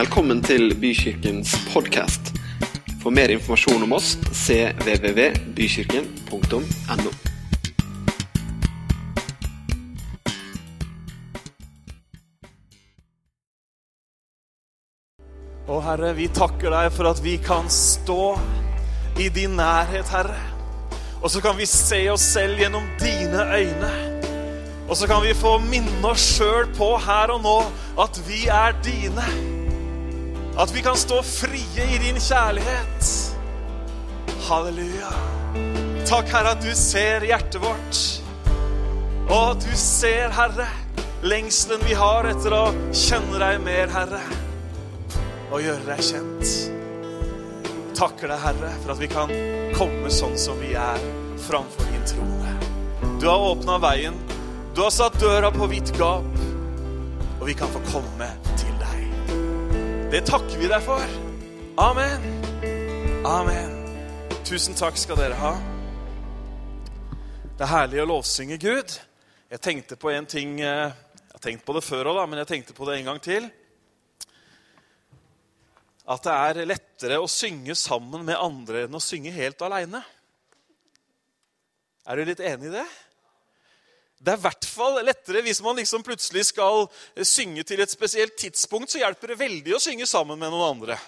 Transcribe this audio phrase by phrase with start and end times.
[0.00, 2.30] Velkommen til Bykirkens podkast.
[3.02, 7.10] For mer informasjon om oss cvvvbykirken.no.
[15.68, 18.40] Å Herre, vi takker deg for at vi kan stå
[19.20, 20.40] i din nærhet, Herre.
[21.20, 23.92] Og så kan vi se oss selv gjennom dine øyne.
[24.88, 27.68] Og så kan vi få minne oss sjøl på her og nå
[28.00, 29.59] at vi er dine.
[30.60, 33.12] At vi kan stå frie i din kjærlighet.
[34.48, 35.12] Halleluja.
[36.08, 38.02] Takk, Herre, at du ser hjertet vårt.
[39.30, 40.68] Og at du ser, Herre,
[41.22, 44.22] lengselen vi har etter å kjenne deg mer, Herre
[45.50, 46.52] og gjøre deg kjent.
[47.98, 49.32] Takker deg, Herre, for at vi kan
[49.76, 51.02] komme sånn som vi er
[51.46, 52.54] framfor din trone.
[53.20, 54.16] Du har åpna veien,
[54.76, 56.30] du har satt døra på vidt gap,
[57.40, 58.30] og vi kan få komme.
[60.10, 61.12] Det takker vi deg for.
[61.78, 62.24] Amen.
[63.22, 63.74] Amen.
[64.42, 65.52] Tusen takk skal dere ha.
[67.54, 68.96] Det er herlig å lovsynge Gud.
[69.54, 72.50] Jeg tenkte på en ting eh, Jeg har tenkt på det før òg, men jeg
[72.50, 73.46] tenkte på det en gang til
[76.10, 80.02] at det er lettere å synge sammen med andre enn å synge helt aleine.
[82.02, 82.86] Er du litt enig i det?
[84.20, 86.84] Det er i hvert fall lettere hvis man liksom plutselig skal
[87.24, 88.92] synge til et spesielt tidspunkt.
[88.92, 90.98] Så hjelper det veldig å synge sammen med noen andre.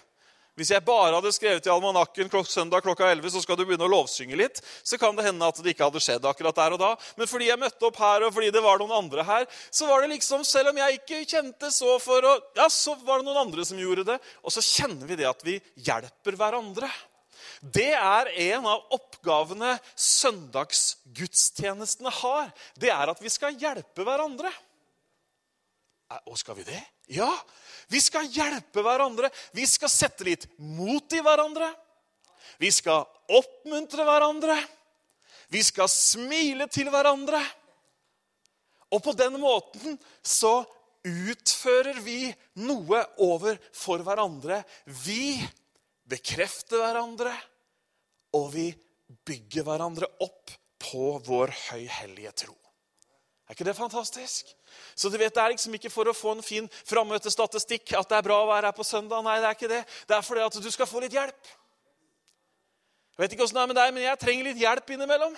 [0.56, 3.86] Hvis jeg bare hadde skrevet i almanakken klok søndag klokka 11, så skal du begynne
[3.86, 6.80] å lovsynge litt, så kan det hende at det ikke hadde skjedd akkurat der og
[6.82, 6.90] da.
[7.16, 10.04] Men fordi jeg møtte opp her, og fordi det var noen andre her, så var
[10.04, 13.46] det liksom, selv om jeg ikke kjente så for å Ja, så var det noen
[13.46, 14.18] andre som gjorde det.
[14.44, 15.56] Og så kjenner vi det at vi
[15.88, 16.92] hjelper hverandre.
[17.62, 22.50] Det er en av oppgavene søndagsgudstjenestene har.
[22.74, 24.50] Det er at vi skal hjelpe hverandre.
[26.26, 26.82] Og skal vi det?
[27.14, 27.30] Ja.
[27.88, 29.30] Vi skal hjelpe hverandre.
[29.54, 31.74] Vi skal sette litt mot i hverandre.
[32.58, 34.58] Vi skal oppmuntre hverandre.
[35.52, 37.40] Vi skal smile til hverandre.
[38.92, 40.64] Og på den måten så
[41.06, 44.62] utfører vi noe overfor hverandre.
[45.06, 45.38] Vi
[46.08, 47.32] bekrefter hverandre,
[48.36, 48.70] og vi
[49.26, 52.56] bygger hverandre opp på vår høyhellige tro.
[53.48, 54.48] Er ikke det fantastisk?
[54.96, 58.16] Så du vet, Det er liksom ikke for å få en fin frammøtestatistikk at det
[58.16, 59.22] er bra å være her på søndag.
[59.22, 59.82] Nei, det er ikke det.
[60.08, 61.50] Det er fordi at du skal få litt hjelp.
[63.12, 65.36] Jeg vet ikke det er med deg, men jeg trenger litt hjelp innimellom.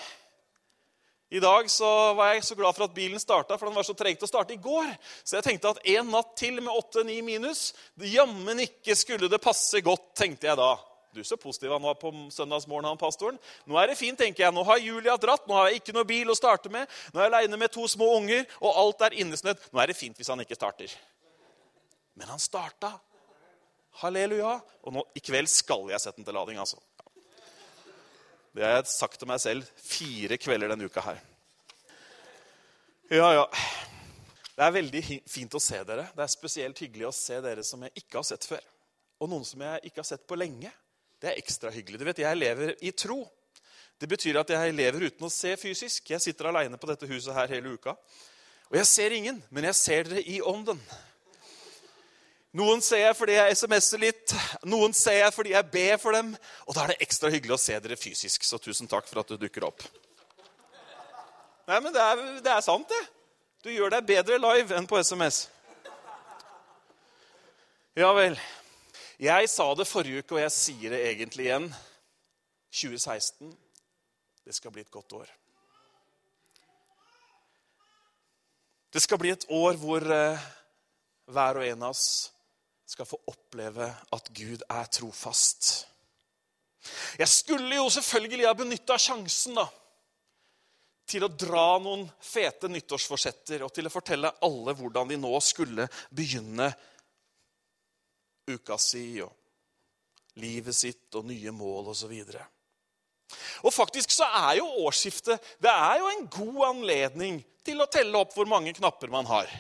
[1.35, 3.97] I dag så var jeg så glad for at bilen starta, for den var så
[3.99, 4.87] tregt å starte i går.
[5.25, 7.63] Så jeg tenkte at en natt til med 8-9 minus,
[7.99, 10.77] jammen ikke skulle det passe godt, tenkte jeg da.
[11.15, 13.39] Du så positiv han var på søndagsmorgen, han pastoren.
[13.71, 14.55] Nå er det fint, tenker jeg.
[14.55, 16.91] Nå har Julia dratt, nå har jeg ikke noe bil å starte med.
[17.13, 19.69] Nå er jeg aleine med to små unger, og alt er innesnødd.
[19.71, 20.93] Nå er det fint hvis han ikke starter.
[22.19, 22.97] Men han starta.
[24.03, 24.57] Halleluja.
[24.83, 26.83] Og nå, i kveld skal jeg sette den til lading, altså.
[28.55, 31.23] Det har jeg sagt til meg selv fire kvelder denne uka her.
[33.11, 33.49] Ja, ja.
[34.55, 36.07] Det er veldig fint å se dere.
[36.15, 38.63] Det er spesielt hyggelig å se dere som jeg ikke har sett før.
[39.23, 40.71] Og noen som jeg ikke har sett på lenge.
[41.25, 41.97] Det er ekstra hyggelig.
[41.97, 43.23] Du vet, Jeg lever i tro.
[43.97, 46.11] Det betyr at jeg lever uten å se fysisk.
[46.11, 47.95] Jeg sitter aleine på dette huset her hele uka.
[48.69, 50.83] Og jeg ser ingen, men jeg ser dere i ånden.
[52.53, 54.35] Noen ser jeg fordi jeg SMS-er litt,
[54.69, 56.35] noen ser jeg fordi jeg ber for dem.
[56.69, 59.33] Og da er det ekstra hyggelig å se dere fysisk, så tusen takk for at
[59.33, 59.87] du dukker opp.
[61.65, 63.01] Nei, men det er, det er sant, det.
[63.65, 65.47] Du gjør deg bedre live enn på SMS.
[67.97, 68.37] Ja vel.
[69.21, 71.69] Jeg sa det forrige uke, og jeg sier det egentlig igjen.
[72.75, 73.53] 2016,
[74.45, 75.29] det skal bli et godt år.
[78.95, 80.47] Det skal bli et år hvor eh,
[81.31, 82.33] hver og en av oss
[82.87, 85.87] skal få oppleve at Gud er trofast.
[87.19, 89.65] Jeg skulle jo selvfølgelig ha benytta sjansen da,
[91.09, 95.89] til å dra noen fete nyttårsforsetter og til å fortelle alle hvordan de nå skulle
[96.15, 96.71] begynne
[98.51, 99.33] uka si og
[100.41, 102.13] livet sitt og nye mål osv.
[102.13, 102.41] Og,
[103.65, 108.19] og faktisk så er jo årsskiftet det er jo en god anledning til å telle
[108.21, 109.51] opp hvor mange knapper man har.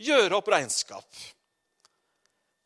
[0.00, 1.06] Gjøre opp regnskap.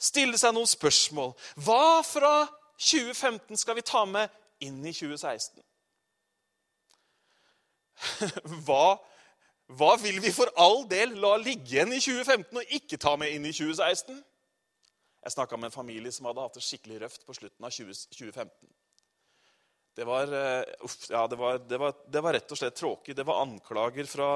[0.01, 1.35] Stille seg noen spørsmål.
[1.61, 2.35] Hva fra
[2.81, 4.31] 2015 skal vi ta med
[4.65, 5.61] inn i 2016?
[8.65, 8.97] Hva,
[9.77, 13.35] hva vil vi for all del la ligge igjen i 2015 og ikke ta med
[13.35, 14.17] inn i 2016?
[15.21, 18.71] Jeg snakka med en familie som hadde hatt det skikkelig røft på slutten av 2015.
[19.95, 23.17] Det var, uh, ja, det, var, det, var, det var, rett og slett tråkig.
[23.17, 24.29] Det var anklager fra,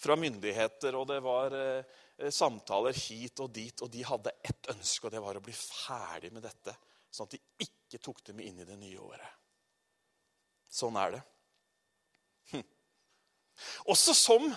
[0.00, 2.00] fra myndigheter, og det var uh,
[2.34, 6.32] samtaler hit og dit, og de hadde ett ønske, og det var å bli ferdig
[6.34, 6.74] med dette.
[7.14, 9.38] Sånn at de ikke tok det med inn i det nye året.
[10.74, 11.22] Sånn er det.
[12.50, 12.66] Hm.
[13.94, 14.50] Også som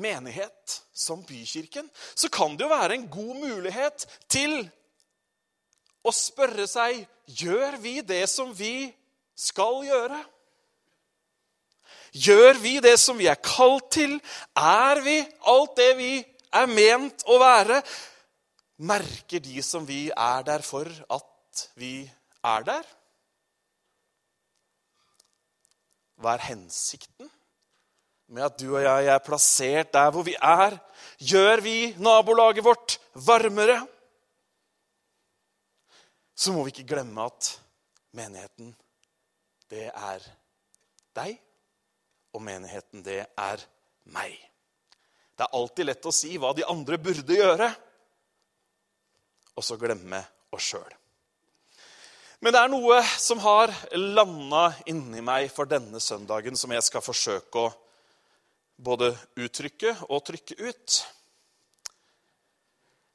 [0.00, 4.64] menighet, som bykirken, så kan det jo være en god mulighet til
[6.06, 7.02] å spørre seg
[7.40, 8.90] gjør vi det som vi
[9.36, 10.20] skal gjøre.
[12.10, 14.16] Gjør vi det som vi er kalt til?
[14.58, 15.20] Er vi
[15.50, 16.14] alt det vi
[16.50, 17.80] er ment å være?
[18.80, 22.02] Merker de som vi er der for, at vi
[22.46, 22.88] er der?
[26.20, 27.30] Hva er hensikten
[28.30, 30.76] med at du og jeg er plassert der hvor vi er?
[31.18, 33.80] Gjør vi nabolaget vårt varmere?
[36.40, 37.50] Så må vi ikke glemme at
[38.16, 38.70] menigheten,
[39.68, 40.24] det er
[41.18, 41.34] deg
[42.32, 43.64] og menigheten, det er
[44.14, 44.38] meg.
[45.36, 47.68] Det er alltid lett å si hva de andre burde gjøre,
[49.52, 50.22] og så glemme
[50.56, 50.96] oss sjøl.
[52.40, 53.68] Men det er noe som har
[54.00, 57.72] landa inni meg for denne søndagen, som jeg skal forsøke å
[58.80, 61.02] både uttrykke og trykke ut.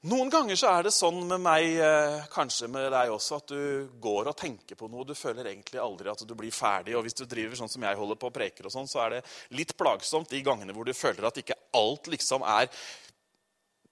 [0.05, 3.87] Noen ganger så er det sånn med meg, eh, kanskje med deg også, at du
[4.01, 5.05] går og tenker på noe.
[5.07, 6.93] Du føler egentlig aldri at du blir ferdig.
[6.93, 9.15] Og hvis du driver sånn som jeg holder på og preker, og sånn, så er
[9.15, 9.21] det
[9.57, 12.69] litt plagsomt de gangene hvor du føler at ikke alt liksom er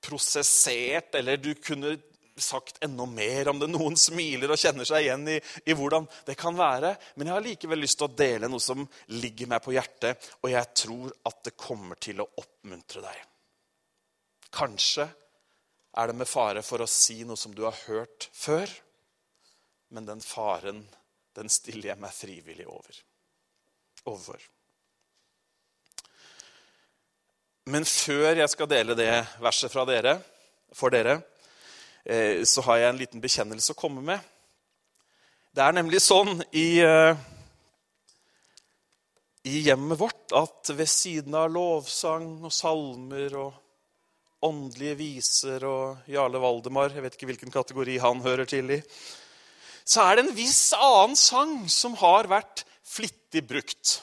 [0.05, 1.95] prosessert, eller du kunne
[2.37, 3.71] sagt enda mer om det.
[3.73, 6.93] Noen smiler og kjenner seg igjen i, i hvordan det kan være.
[7.17, 8.85] Men jeg har likevel lyst til å dele noe som
[9.17, 13.27] ligger meg på hjertet, og jeg tror at det kommer til å oppmuntre deg.
[14.53, 15.09] Kanskje
[15.93, 18.69] er det med fare for å si noe som du har hørt før.
[19.93, 20.81] Men den faren,
[21.37, 22.97] den stiller jeg meg frivillig over.
[24.05, 24.41] overfor.
[27.71, 30.17] Men før jeg skal dele det verset fra dere,
[30.75, 31.21] for dere,
[32.03, 34.19] eh, så har jeg en liten bekjennelse å komme med.
[35.53, 37.15] Det er nemlig sånn i, eh,
[39.45, 43.62] i hjemmet vårt at ved siden av lovsang og salmer og
[44.43, 48.79] åndelige viser og Jarle Valdemar Jeg vet ikke hvilken kategori han hører til i.
[49.83, 53.97] Så er det en viss annen sang som har vært flittig brukt.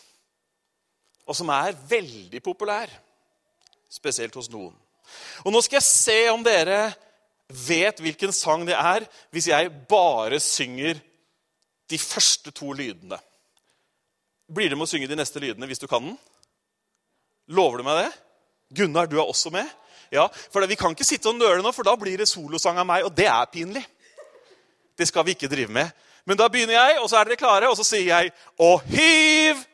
[1.29, 2.91] Og som er veldig populær.
[3.91, 4.75] Spesielt hos noen.
[5.45, 6.91] Og Nå skal jeg se om dere
[7.51, 11.01] vet hvilken sang det er, hvis jeg bare synger
[11.91, 13.19] de første to lydene.
[14.51, 16.19] Blir det med å synge de neste lydene hvis du kan den?
[17.51, 18.11] Lover du meg det?
[18.79, 19.67] Gunnar, du er også med?
[20.11, 22.87] Ja, for Vi kan ikke sitte og nøle nå, for da blir det solosang av
[22.87, 23.87] meg, og det er pinlig.
[24.99, 25.91] Det skal vi ikke drive med.
[26.25, 29.67] Men da begynner jeg, og så er dere klare, og så sier jeg Og hiv!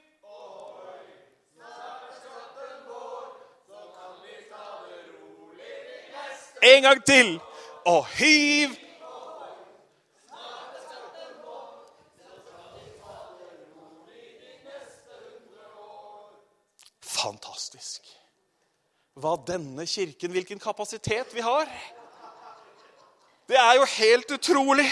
[6.62, 7.40] En gang til.
[7.86, 8.74] Og hiv!
[17.00, 18.02] Fantastisk
[19.16, 21.68] hva denne kirken, hvilken kapasitet vi har.
[23.48, 24.88] Det er jo helt utrolig.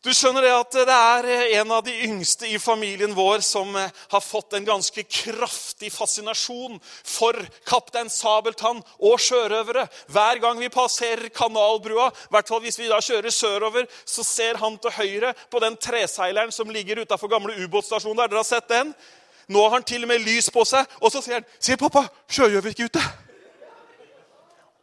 [0.00, 1.26] Du skjønner det at det er
[1.60, 7.36] en av de yngste i familien vår som har fått en ganske kraftig fascinasjon for
[7.68, 9.84] kaptein Sabeltann og sjørøvere.
[10.08, 14.62] Hver gang vi passerer Kanalbrua, i hvert fall hvis vi da kjører sørover, så ser
[14.62, 18.32] han til høyre på den treseileren som ligger utafor gamle ubåtstasjonen der.
[18.32, 18.94] Dere har sett den?
[19.50, 20.86] Nå har han til og med lys på seg.
[21.02, 23.08] Og så sier han, 'Se, pappa, sjøgjør vi ikke ute?'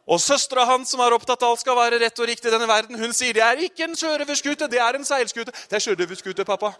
[0.08, 2.68] Og søstera hans, som er opptatt av alt skal være rett og riktig i denne
[2.68, 5.52] verden, hun sier det er ikke en sjørøverskute, det er en seilskute.
[5.52, 6.72] Det er sjørøverskute, pappa.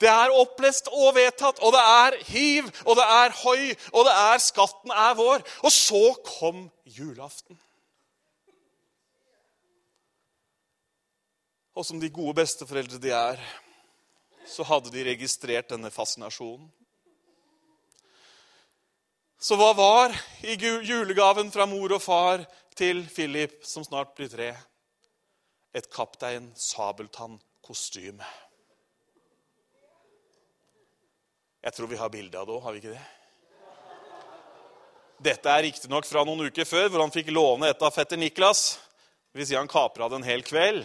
[0.00, 4.14] Det er opplest og vedtatt, og det er hiv, og det er hoi, og det
[4.16, 5.44] er skatten er vår.
[5.60, 7.60] Og så kom julaften.
[11.76, 13.44] Og som de gode besteforeldre de er,
[14.46, 16.68] så hadde de registrert denne fascinasjonen.
[19.40, 20.12] Så hva var
[20.44, 22.42] i julegaven fra mor og far
[22.76, 24.50] til Philip, som snart blir tre?
[25.72, 28.26] Et Kaptein Sabeltann-kostyme.
[31.60, 33.08] Jeg tror vi har bilde av det òg, har vi ikke det?
[35.20, 38.78] Dette er riktignok fra noen uker før, hvor han fikk låne et av fetter Niklas.
[39.32, 40.84] Det vil si han kapra det en hel kveld.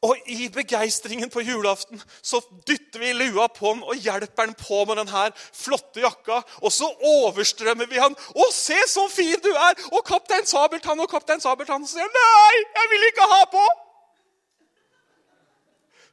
[0.00, 4.78] Og i begeistringen på julaften så dytter vi lua på han og hjelper han på
[4.88, 6.38] med denne flotte jakka.
[6.64, 8.16] Og så overstrømmer vi han.
[8.16, 12.90] 'Å, se så fin du er!' Og 'Kaptein Sabeltann' og 'Kaptein Sabeltann' sier 'Nei, jeg
[12.90, 13.68] vil ikke ha på!'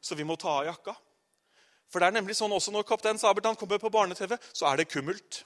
[0.00, 0.94] Så vi må ta av jakka.
[1.88, 4.92] For det er nemlig sånn også når Kaptein Sabeltann kommer på barne-TV, så er det
[4.92, 5.44] kummelt.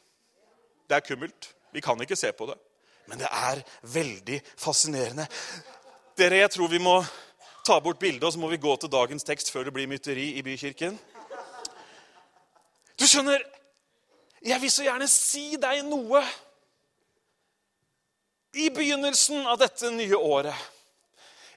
[0.91, 1.55] Det er kummelt.
[1.73, 2.59] Vi kan ikke se på det.
[3.07, 5.29] Men det er veldig fascinerende.
[6.19, 7.05] Dere, jeg tror vi må
[7.65, 10.33] ta bort bildet, og så må vi gå til dagens tekst før det blir mytteri
[10.39, 10.99] i bykirken.
[12.99, 13.43] Du skjønner,
[14.43, 16.23] jeg vil så gjerne si deg noe
[18.59, 20.71] i begynnelsen av dette nye året.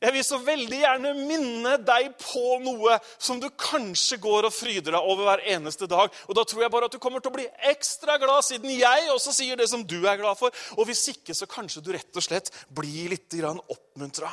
[0.06, 4.94] Jeg vil så veldig gjerne minne deg på noe som du kanskje går og fryder
[4.94, 6.14] deg over hver eneste dag.
[6.28, 9.10] Og Da tror jeg bare at du kommer til å bli ekstra glad, siden jeg
[9.14, 10.54] også sier det som du er glad for.
[10.78, 14.30] Og hvis ikke, så kanskje du rett og slett blir litt oppmuntra.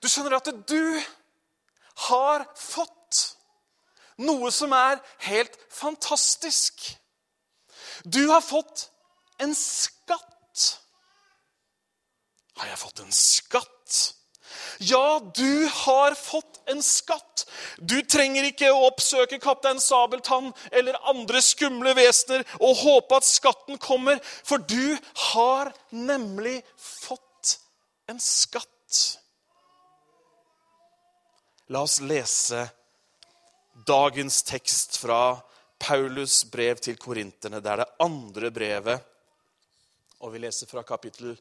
[0.00, 1.02] Du skjønner at du
[2.08, 3.20] har fått
[4.20, 6.80] noe som er helt fantastisk.
[8.04, 8.88] Du har fått
[9.40, 10.64] en skatt.
[12.60, 13.98] Har jeg fått en skatt?
[14.80, 17.44] Ja, du har fått en skatt.
[17.76, 23.80] Du trenger ikke å oppsøke kaptein Sabeltann eller andre skumle vesener og håpe at skatten
[23.80, 24.96] kommer, for du
[25.32, 27.58] har nemlig fått
[28.08, 29.19] en skatt.
[31.70, 32.64] La oss lese
[33.86, 35.38] dagens tekst fra
[35.78, 37.60] Paulus brev til korinterne.
[37.62, 39.06] Det er det andre brevet,
[40.18, 41.36] og vi leser fra kapittel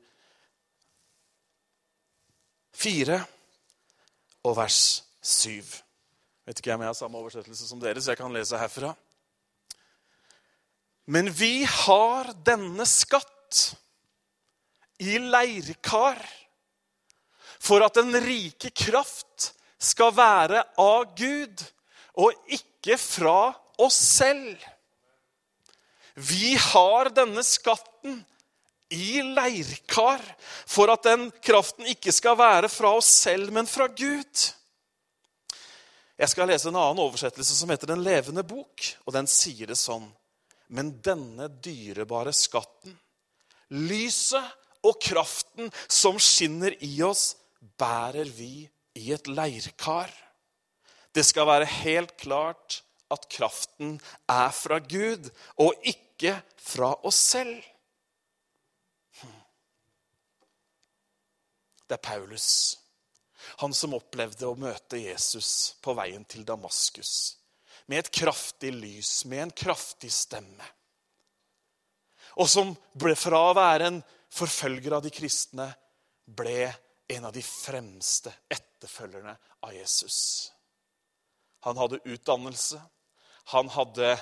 [2.77, 3.17] 4
[4.45, 4.79] og vers
[5.25, 5.65] 7.
[6.45, 8.93] Vet ikke om jeg har samme oversettelse som dere, så jeg kan lese herfra.
[11.09, 13.63] Men vi har denne skatt
[15.01, 16.21] i leirkar
[17.59, 21.63] for at den rike kraft skal være av Gud
[22.19, 24.59] og ikke fra oss selv.
[26.19, 28.19] Vi har denne skatten
[28.89, 30.21] i leirkar
[30.67, 34.47] for at den kraften ikke skal være fra oss selv, men fra Gud.
[36.19, 39.77] Jeg skal lese en annen oversettelse som heter Den levende bok, og den sier det
[39.79, 40.09] sånn.
[40.75, 42.97] Men denne dyrebare skatten,
[43.71, 44.43] lyset
[44.85, 47.37] og kraften som skinner i oss,
[47.79, 48.67] bærer vi
[48.99, 50.11] i et leirkar.
[51.15, 53.97] Det skal være helt klart at kraften
[54.29, 57.57] er fra Gud og ikke fra oss selv.
[61.89, 62.77] Det er Paulus.
[63.63, 67.13] Han som opplevde å møte Jesus på veien til Damaskus.
[67.89, 70.67] Med et kraftig lys, med en kraftig stemme.
[72.37, 73.97] Og som ble fra å være en
[74.29, 75.65] forfølger av de kristne,
[76.29, 76.69] ble
[77.09, 80.51] en av de fremste etterfølgerne av Jesus.
[81.65, 82.81] Han hadde utdannelse,
[83.51, 84.13] han hadde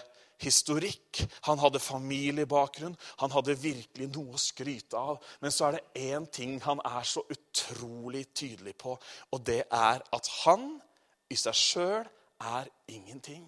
[0.41, 2.95] historikk, han hadde familiebakgrunn.
[3.21, 5.21] Han hadde virkelig noe å skryte av.
[5.41, 8.97] Men så er det én ting han er så utrolig tydelig på,
[9.31, 10.69] og det er at han
[11.29, 12.05] i seg sjøl
[12.43, 13.45] er ingenting.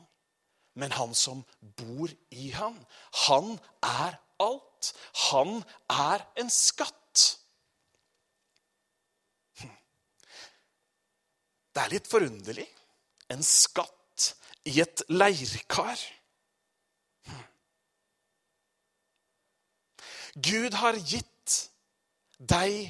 [0.79, 2.77] Men han som bor i han,
[3.27, 4.93] han er alt.
[5.29, 5.59] Han
[5.91, 6.95] er en skatt.
[11.73, 12.67] Det er litt forunderlig.
[13.29, 14.29] En skatt
[14.69, 15.99] i et leirkar.
[20.39, 21.55] Gud har gitt
[22.37, 22.89] deg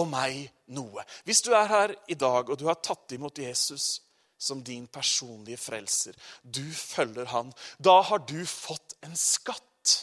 [0.00, 1.04] og meg noe.
[1.24, 4.00] Hvis du er her i dag og du har tatt imot Jesus
[4.38, 9.94] som din personlige frelser, du følger han, da har du fått en skatt.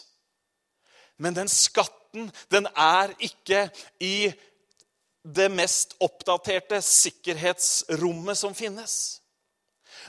[1.22, 3.68] Men den skatten, den er ikke
[4.02, 4.32] i
[5.24, 9.22] det mest oppdaterte sikkerhetsrommet som finnes.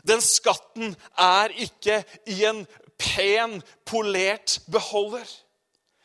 [0.09, 2.01] Den skatten er ikke
[2.33, 2.65] i en
[3.01, 5.27] pen, polert beholder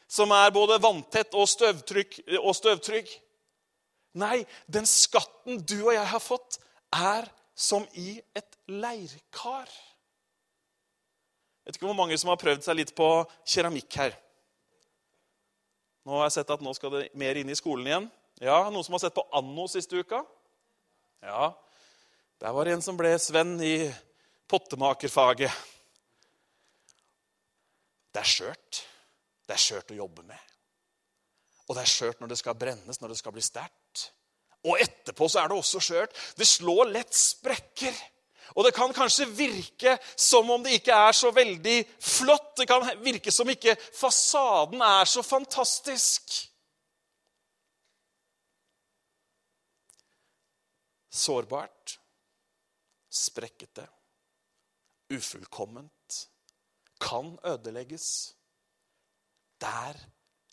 [0.08, 1.48] som er både vanntett og,
[2.40, 3.10] og støvtrygg.
[4.18, 6.60] Nei, den skatten du og jeg har fått,
[6.96, 9.68] er som i et leirkar.
[11.68, 13.10] Jeg vet ikke hvor mange som har prøvd seg litt på
[13.44, 14.16] keramikk her.
[16.08, 18.08] Nå har jeg sett at nå skal det mer inn i skolen igjen.
[18.38, 20.22] Ja, Noen som har sett på Anno siste uka?
[21.26, 21.58] Ja,
[22.38, 23.88] Der var det en som ble Sven i
[24.46, 25.50] pottemakerfaget.
[28.14, 28.82] Det er skjørt.
[29.48, 30.38] Det er skjørt å jobbe med.
[31.66, 34.04] Og det er skjørt når det skal brennes, når det skal bli sterkt.
[34.70, 36.14] Og etterpå så er det også skjørt.
[36.38, 37.98] Det slår lett sprekker.
[38.54, 42.54] Og det kan kanskje virke som om det ikke er så veldig flott.
[42.62, 46.38] Det kan virke som ikke fasaden er så fantastisk.
[51.18, 52.00] Sårbart,
[53.10, 53.88] sprekkete,
[55.10, 56.30] ufullkomment,
[57.02, 58.36] kan ødelegges.
[59.62, 59.98] Der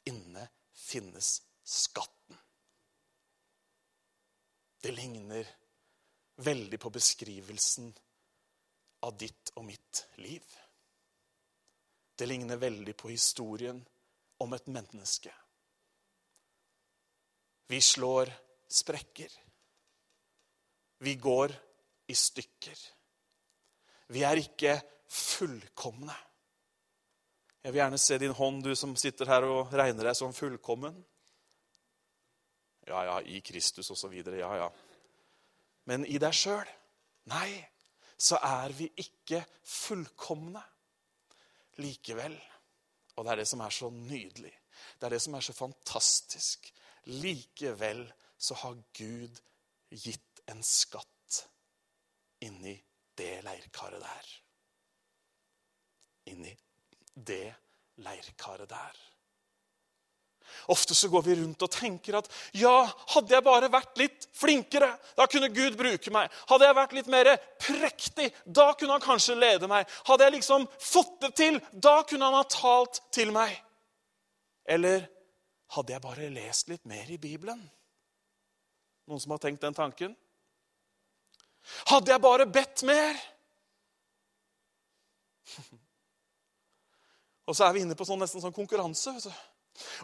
[0.09, 2.39] inne finnes skatten.
[4.83, 5.49] Det ligner
[6.37, 7.93] veldig på beskrivelsen
[9.05, 10.45] av ditt og mitt liv.
[12.17, 13.85] Det ligner veldig på historien
[14.41, 15.33] om et menneske
[17.67, 18.29] Vi slår
[18.69, 19.33] sprekker.
[21.05, 21.53] Vi går
[22.09, 22.79] i stykker.
[24.15, 24.79] Vi er ikke
[25.11, 26.15] fullkomne.
[27.65, 30.97] Jeg vil gjerne se din hånd, du som sitter her og regner deg som fullkommen.
[32.85, 34.13] Ja, ja, i Kristus osv.
[34.37, 34.69] Ja, ja.
[35.89, 36.69] Men i deg sjøl?
[37.33, 37.49] Nei,
[38.21, 40.61] så er vi ikke fullkomne
[41.81, 42.37] likevel.
[43.17, 44.53] Og det er det som er så nydelig.
[44.99, 46.69] Det er det som er så fantastisk.
[47.13, 48.05] Likevel
[48.37, 49.41] så har Gud
[49.95, 51.41] gitt en skatt
[52.45, 52.77] inni
[53.17, 54.31] det leirkaret der.
[56.33, 56.55] Inni
[57.15, 57.55] det
[58.03, 59.03] leirkaret der.
[60.67, 62.85] Ofte så går vi rundt og tenker at ja,
[63.15, 66.33] hadde jeg bare vært litt flinkere, da kunne Gud bruke meg.
[66.51, 69.89] Hadde jeg vært litt mer prektig, da kunne han kanskje lede meg.
[70.09, 73.57] Hadde jeg liksom fått det til, da kunne han ha talt til meg.
[74.65, 75.09] Eller
[75.75, 77.61] hadde jeg bare lest litt mer i Bibelen?
[79.09, 80.15] Noen som har tenkt den tanken?
[81.91, 83.15] Hadde jeg bare bedt mer?
[87.49, 89.11] Og så er vi inne på sånn, nesten sånn konkurranse.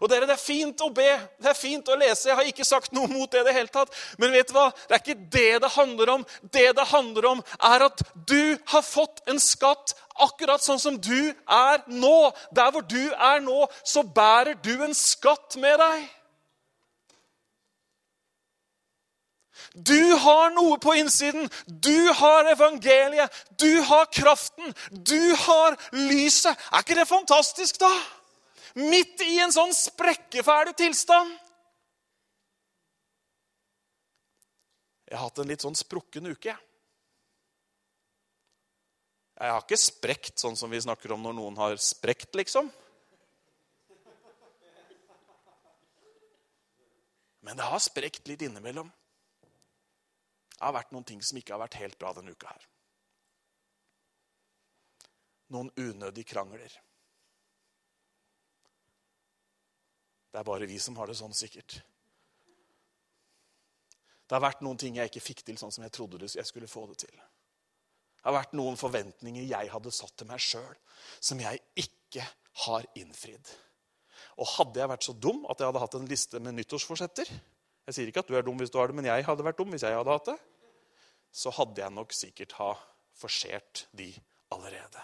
[0.00, 2.29] Og dere, Det er fint å be, det er fint å lese.
[2.29, 3.45] Jeg har ikke sagt noe mot det.
[3.47, 3.95] det hele tatt.
[4.19, 4.71] Men vet du hva?
[4.88, 6.26] det er ikke det det handler om.
[6.43, 11.31] Det det handler om, er at du har fått en skatt akkurat sånn som du
[11.31, 12.33] er nå.
[12.50, 16.09] Der hvor du er nå, så bærer du en skatt med deg.
[19.75, 21.50] Du har noe på innsiden.
[21.67, 23.35] Du har evangeliet.
[23.59, 24.75] Du har kraften.
[24.90, 26.57] Du har lyset.
[26.73, 27.93] Er ikke det fantastisk, da?
[28.75, 31.33] Midt i en sånn sprekkeferdig tilstand.
[35.11, 36.55] Jeg har hatt en litt sånn sprukken uke.
[39.40, 42.69] Jeg har ikke sprekt sånn som vi snakker om når noen har sprekt, liksom.
[47.40, 48.90] Men det har sprekt litt innimellom.
[50.61, 52.65] Det har vært noen ting som ikke har vært helt bra denne uka her.
[55.57, 56.75] Noen unødige krangler.
[60.31, 61.79] Det er bare vi som har det sånn, sikkert.
[64.29, 66.69] Det har vært noen ting jeg ikke fikk til sånn som jeg trodde jeg skulle
[66.69, 67.17] få det til.
[68.21, 70.77] Det har vært noen forventninger jeg hadde satt til meg sjøl,
[71.25, 72.29] som jeg ikke
[72.67, 73.49] har innfridd.
[74.37, 77.97] Og hadde jeg vært så dum at jeg hadde hatt en liste med nyttårsforsetter Jeg
[77.97, 79.73] sier ikke at du er dum hvis du har det, men jeg hadde vært dum
[79.73, 80.37] hvis jeg hadde hatt det
[81.30, 82.73] så hadde jeg nok sikkert ha
[83.14, 84.10] forsert de
[84.50, 85.02] allerede.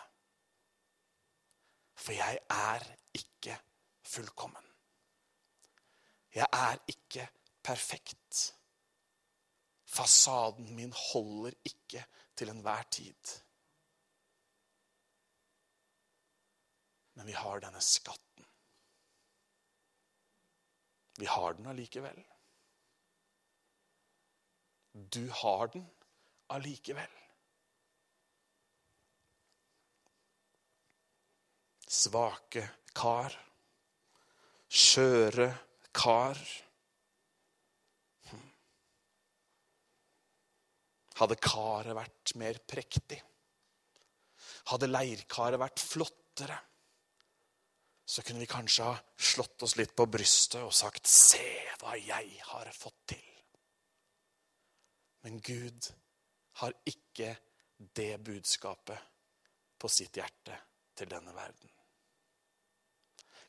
[1.96, 2.84] For jeg er
[3.14, 3.56] ikke
[4.02, 4.66] fullkommen.
[6.34, 7.28] Jeg er ikke
[7.64, 8.56] perfekt.
[9.84, 12.04] Fasaden min holder ikke
[12.36, 13.36] til enhver tid.
[17.16, 18.44] Men vi har denne skatten.
[21.16, 22.18] Vi har den allikevel.
[25.14, 25.86] Du har den
[26.54, 27.14] allikevel.
[31.86, 33.34] Svake kar.
[34.66, 35.48] Skjøre
[35.94, 36.40] kar.
[41.16, 43.16] Hadde karet vært mer prektig,
[44.68, 46.58] hadde leirkaret vært flottere,
[48.04, 51.46] så kunne vi kanskje ha slått oss litt på brystet og sagt 'Se
[51.80, 53.40] hva jeg har fått til'.
[55.22, 55.88] Men Gud
[56.60, 57.34] har ikke
[57.96, 58.98] det budskapet
[59.78, 60.56] på sitt hjerte
[60.96, 61.72] til denne verden.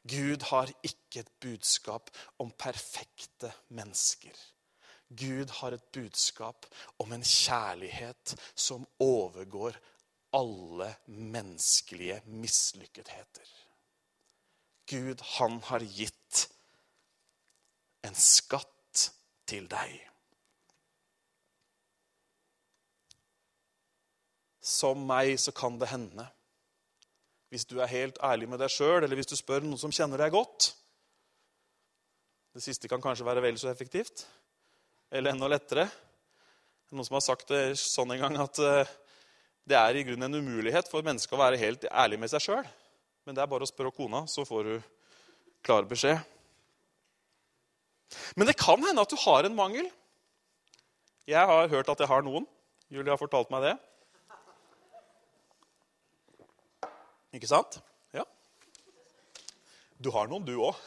[0.08, 4.36] Gud har ikke et budskap om perfekte mennesker.
[5.08, 6.67] Gud har et budskap
[7.00, 9.78] om en kjærlighet som overgår
[10.36, 13.48] alle menneskelige mislykketheter.
[14.88, 16.48] Gud, han har gitt
[18.08, 19.08] en skatt
[19.48, 19.96] til deg.
[24.67, 26.25] Som meg, så kan det hende.
[27.51, 30.19] Hvis du er helt ærlig med deg sjøl, eller hvis du spør noen som kjenner
[30.19, 30.73] deg godt
[32.58, 34.25] Det siste kan kanskje være vel så effektivt.
[35.13, 35.86] Eller enda lettere.
[36.89, 38.95] Noen som har sagt det sånn en gang at eh,
[39.69, 42.71] det er i grunnen en umulighet for mennesket å være helt ærlig med seg sjøl.
[43.27, 44.75] Men det er bare å spørre kona, så får du
[45.67, 46.17] klar beskjed.
[48.39, 49.89] Men det kan hende at du har en mangel.
[51.27, 52.47] Jeg har hørt at jeg har noen.
[52.88, 53.75] Julie har fortalt meg det.
[57.38, 57.78] Ikke sant?
[58.17, 58.23] Ja.
[60.02, 60.78] Du har noen, du òg.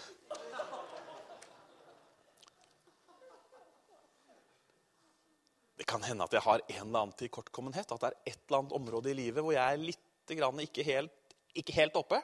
[5.79, 7.95] Det kan hende at jeg har en eller annen til kortkommenhet.
[7.95, 11.35] At det er et eller annet område i livet hvor jeg er litt ikke helt,
[11.59, 12.21] ikke helt oppe.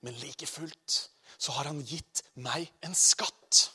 [0.00, 0.94] Men like fullt
[1.36, 3.66] så har han gitt meg en skatt.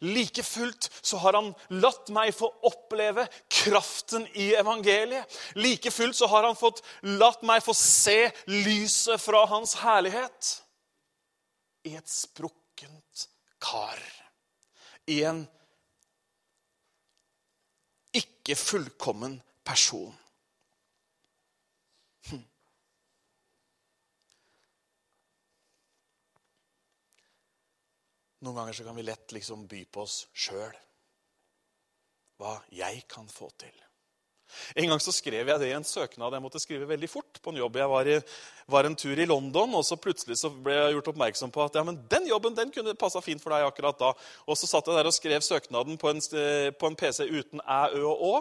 [0.00, 5.38] Like fullt så har han latt meg få oppleve kraften i evangeliet.
[5.56, 6.82] Like fullt så har han fått
[7.16, 10.52] latt meg få se lyset fra hans herlighet.
[11.86, 13.28] I et sprukkent
[13.62, 14.00] kar.
[15.06, 15.44] I en
[18.16, 20.14] ikke fullkommen person.
[28.46, 30.76] Noen ganger så kan vi lett liksom by på oss sjøl.
[32.38, 33.74] Hva jeg kan få til.
[34.78, 37.50] En gang så skrev jeg det i en søknad jeg måtte skrive veldig fort på
[37.50, 37.78] en jobb.
[37.80, 38.18] Jeg var, i,
[38.70, 41.80] var en tur i London, og så plutselig så ble jeg gjort oppmerksom på at
[41.80, 44.12] ja, men den jobben den kunne passa fint for deg akkurat da.
[44.46, 46.22] Og så satt jeg der og skrev søknaden på en,
[46.78, 48.34] på en PC uten æ, ø og å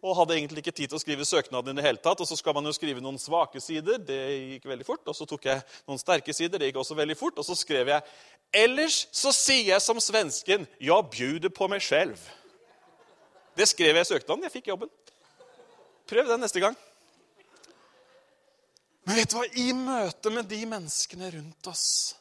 [0.00, 1.72] og hadde egentlig ikke tid til å skrive søknaden.
[1.72, 3.98] i det hele tatt, og Så skal man jo skrive noen svake sider.
[3.98, 4.18] Det
[4.56, 5.06] gikk veldig fort.
[5.06, 6.58] Og så tok jeg noen sterke sider.
[6.58, 7.38] Det gikk også veldig fort.
[7.38, 8.02] Og så skrev jeg
[8.52, 12.18] Ellers så sier jeg som svensken Jeg bjuder på meg selv.
[13.54, 14.42] Det skrev jeg i søknaden.
[14.42, 14.88] Jeg fikk jobben.
[16.08, 16.76] Prøv den neste gang.
[19.06, 19.46] Men vet du hva?
[19.58, 22.14] I møte med de menneskene rundt oss,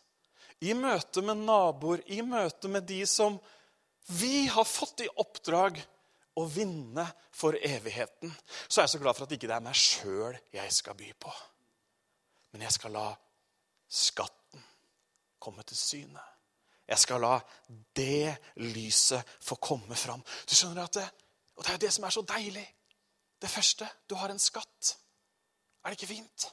[0.60, 3.38] i møte med naboer, i møte med de som
[4.10, 5.78] vi har fått i oppdrag
[6.40, 8.32] å vinne for evigheten,
[8.68, 11.12] så er jeg så glad for at ikke det er meg sjøl jeg skal by
[11.20, 11.34] på.
[12.54, 13.08] Men jeg skal la
[13.90, 14.64] skatten
[15.40, 16.26] komme til syne.
[16.90, 17.36] Jeg skal la
[17.96, 20.24] det lyset få komme fram.
[20.50, 21.10] Du skjønner at det,
[21.60, 22.66] Og det er det som er så deilig.
[23.42, 24.96] Det første du har en skatt.
[25.84, 26.48] Er det ikke fint?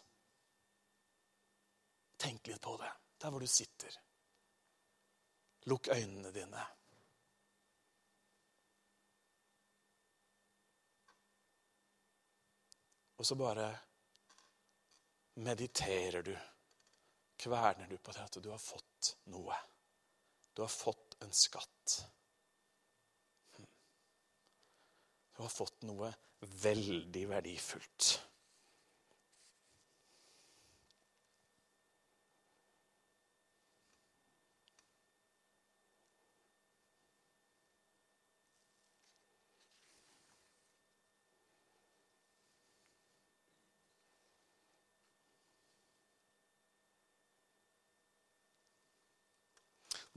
[2.19, 2.91] Tenk litt på det
[3.23, 3.95] der hvor du sitter.
[5.71, 6.65] Lukk øynene dine.
[13.17, 13.71] Og så bare
[15.41, 16.35] mediterer du,
[17.37, 19.57] kverner du på det at du har fått noe.
[20.57, 21.97] Du har fått en skatt.
[25.37, 26.13] Du har fått noe
[26.63, 28.15] veldig verdifullt.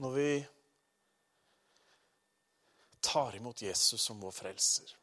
[0.00, 0.30] Når vi
[3.04, 4.94] tar imot Jesus som vår frelser,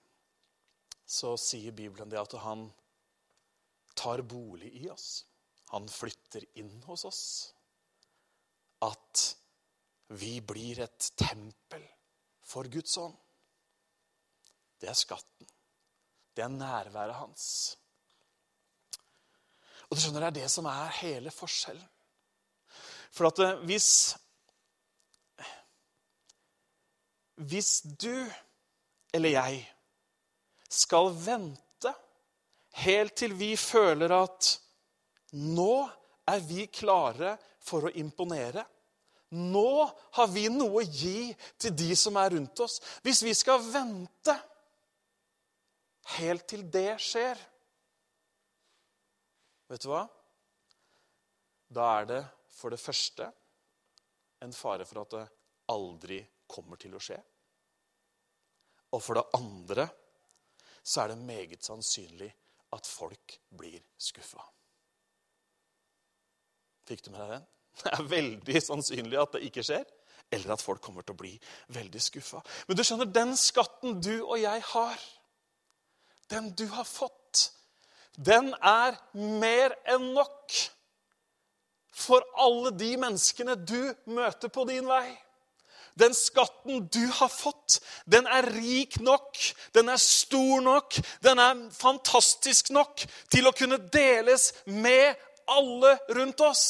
[1.06, 2.66] så sier Bibelen det at han
[3.98, 5.22] tar bolig i oss.
[5.70, 7.24] Han flytter inn hos oss.
[8.82, 9.24] At
[10.18, 11.86] vi blir et tempel
[12.42, 13.16] for Guds ånd.
[14.82, 15.50] Det er skatten.
[16.34, 17.48] Det er nærværet hans.
[19.88, 21.90] Og du skjønner, Det er det som er hele forskjellen.
[23.12, 23.90] For at eh, hvis
[27.38, 28.26] Hvis du
[29.13, 29.62] eller jeg
[30.69, 31.93] skal vente
[32.84, 34.50] helt til vi føler at
[35.38, 35.88] nå
[36.28, 38.63] er vi klare for å imponere.
[39.38, 39.71] Nå
[40.17, 42.80] har vi noe å gi til de som er rundt oss.
[43.04, 44.36] Hvis vi skal vente
[46.17, 47.39] helt til det skjer
[49.67, 50.06] Vet du hva?
[51.67, 52.21] Da er det
[52.56, 53.26] for det første
[54.39, 55.23] en fare for at det
[55.73, 57.18] aldri kommer til å skje.
[58.96, 59.88] Og for det andre
[60.88, 62.30] så er det meget sannsynlig
[62.76, 64.44] at folk blir skuffa.
[66.88, 67.48] Fikk du med deg den?
[67.84, 69.84] Det er veldig sannsynlig at det ikke skjer,
[70.34, 71.34] eller at folk kommer til å bli
[71.76, 72.40] veldig skuffa.
[72.66, 75.04] Men du skjønner, den skatten du og jeg har,
[76.32, 77.52] den du har fått,
[78.18, 80.56] den er mer enn nok
[81.98, 85.06] for alle de menneskene du møter på din vei.
[85.98, 89.40] Den skatten du har fått, den er rik nok,
[89.74, 93.02] den er stor nok, den er fantastisk nok
[93.34, 95.18] til å kunne deles med
[95.50, 96.68] alle rundt oss.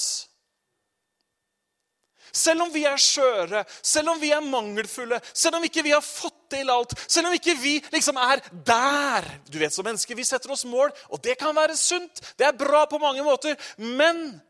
[2.37, 6.03] Selv om vi er skjøre, selv om vi er mangelfulle, selv om ikke vi har
[6.05, 10.23] fått til alt, selv om ikke vi liksom er der Du vet, Som mennesker vi
[10.23, 12.21] setter oss mål, og det kan være sunt.
[12.37, 13.55] Det er bra på mange måter.
[13.77, 14.41] Men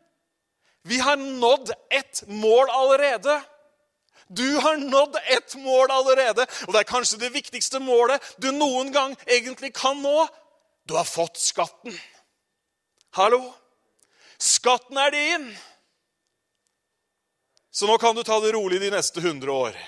[0.82, 3.40] vi har nådd et mål allerede.
[4.28, 8.92] Du har nådd ett mål allerede, og det er kanskje det viktigste målet du noen
[8.92, 10.26] gang egentlig kan nå.
[10.88, 11.96] Du har fått skatten.
[13.16, 13.40] Hallo?
[14.38, 15.48] Skatten er din.
[17.70, 19.78] Så nå kan du ta det rolig de neste 100 år.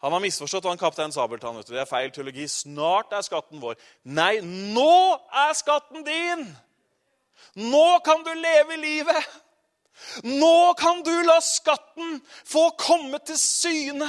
[0.00, 1.58] Han har misforstått han kaptein Sabeltann.
[1.68, 2.46] Det er feil teologi.
[2.48, 3.76] Snart er skatten vår.
[4.08, 6.46] Nei, nå er skatten din!
[7.60, 9.28] Nå kan du leve livet!
[10.24, 14.08] Nå kan du la skatten få komme til syne.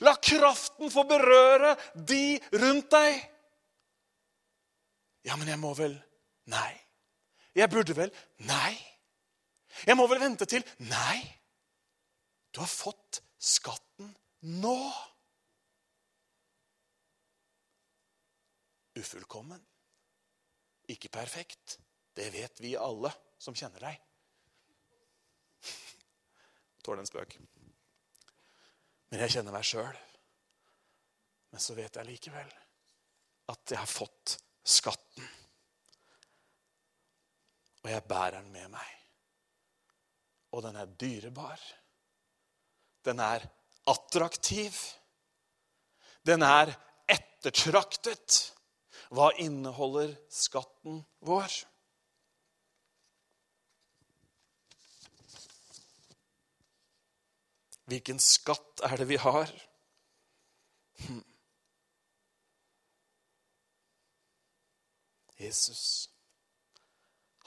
[0.00, 3.18] La kraften få berøre de rundt deg.
[5.28, 5.98] Ja, men jeg må vel
[6.50, 6.72] Nei.
[7.54, 8.12] Jeg burde vel
[8.48, 8.72] Nei.
[9.86, 11.20] Jeg må vel vente til Nei.
[12.50, 14.10] Du har fått skatten
[14.60, 14.78] nå.
[18.98, 19.60] Ufullkommen.
[20.90, 21.78] Ikke perfekt.
[22.16, 24.09] Det vet vi alle som kjenner deg.
[26.84, 27.36] Tåler en spøk.
[29.10, 29.98] Men jeg kjenner meg sjøl.
[31.50, 32.50] Men så vet jeg likevel
[33.50, 35.26] at jeg har fått skatten.
[37.80, 38.90] Og jeg bærer den med meg.
[40.54, 41.60] Og den er dyrebar.
[43.06, 43.46] Den er
[43.90, 44.76] attraktiv.
[46.26, 46.72] Den er
[47.10, 48.40] ettertraktet.
[49.10, 51.50] Hva inneholder skatten vår?
[57.90, 59.50] Hvilken skatt er det vi har?
[61.00, 61.24] Hm.
[65.40, 66.10] Jesus,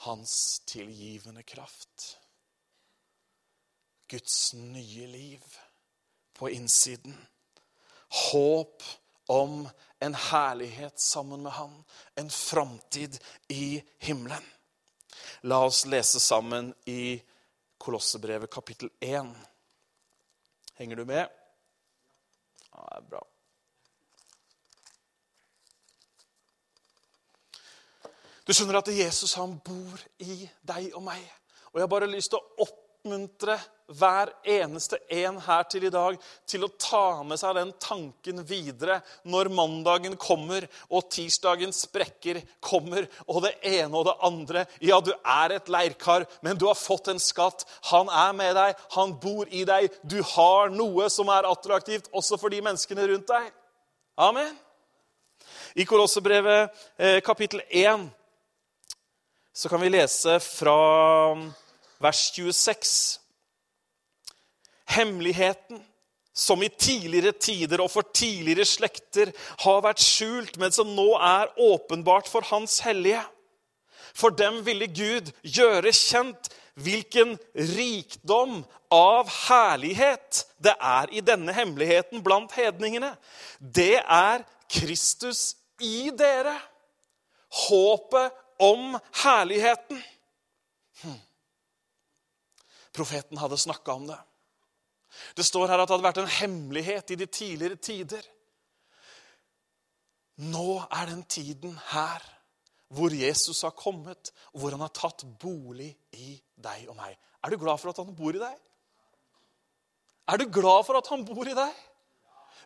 [0.04, 2.18] hans tilgivende kraft.
[4.06, 5.56] Guds nye liv
[6.32, 7.16] på innsiden.
[8.08, 8.82] Håp
[9.26, 14.44] om en herlighet sammen med Han, en framtid i himmelen.
[15.40, 17.22] La oss lese sammen i
[17.78, 19.53] Kolossebrevet kapittel 1.
[20.74, 21.28] Henger du med?
[22.74, 23.22] Ja, det er bra.
[28.44, 31.22] Du skjønner at Jesus han bor i deg og meg.
[31.72, 33.56] Og jeg har bare lyst til å oppmuntre
[33.92, 36.16] hver eneste en her til i dag
[36.48, 43.04] til å ta med seg den tanken videre når mandagen kommer og tirsdagens sprekker kommer
[43.26, 44.64] og det ene og det andre.
[44.80, 47.66] Ja, du er et leirkar, men du har fått en skatt.
[47.90, 49.92] Han er med deg, han bor i deg.
[50.02, 53.50] Du har noe som er attraktivt også for de menneskene rundt deg.
[54.16, 54.54] Amen.
[55.74, 58.08] I Kolossebrevet eh, kapittel 1
[59.54, 60.78] så kan vi lese fra
[62.02, 63.23] vers 26.
[64.90, 65.82] Hemmeligheten
[66.34, 69.30] som i tidligere tider og for tidligere slekter
[69.62, 73.22] har vært skjult, men som nå er åpenbart for Hans hellige.
[74.14, 78.62] For dem ville Gud gjøre kjent hvilken rikdom
[78.94, 83.14] av herlighet det er i denne hemmeligheten blant hedningene.
[83.58, 86.56] Det er Kristus i dere.
[87.68, 90.02] Håpet om herligheten.
[91.02, 91.18] Hm.
[92.94, 94.18] Profeten hadde snakka om det.
[95.36, 98.24] Det står her at det hadde vært en hemmelighet i de tidligere tider.
[100.42, 102.22] Nå er den tiden her
[102.94, 107.16] hvor Jesus har kommet, og hvor han har tatt bolig i deg og meg.
[107.42, 108.54] Er du glad for at han bor i deg?
[110.30, 111.80] Er du glad for at han bor i deg?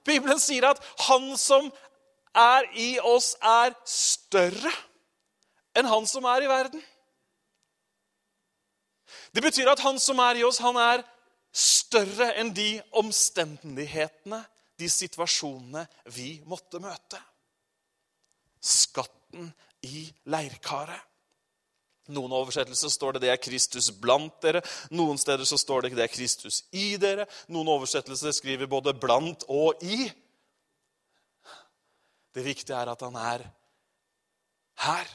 [0.05, 1.71] Bibelen sier at han som
[2.37, 4.73] er i oss, er større
[5.77, 6.83] enn han som er i verden.
[9.33, 11.18] Det betyr at han som er i oss, han er større
[12.37, 14.45] enn de omstendighetene,
[14.79, 17.19] de situasjonene vi måtte møte.
[18.61, 19.53] Skatten
[19.87, 21.05] i leirkaret.
[22.09, 24.65] Noen oversettelser står det 'det er Kristus blant dere'.
[24.91, 27.29] Noen steder så står det 'det er Kristus i dere'.
[27.49, 30.13] Noen oversettelser skriver både 'blant' og 'i'.
[32.35, 33.51] Det viktige er at han er
[34.77, 35.07] her.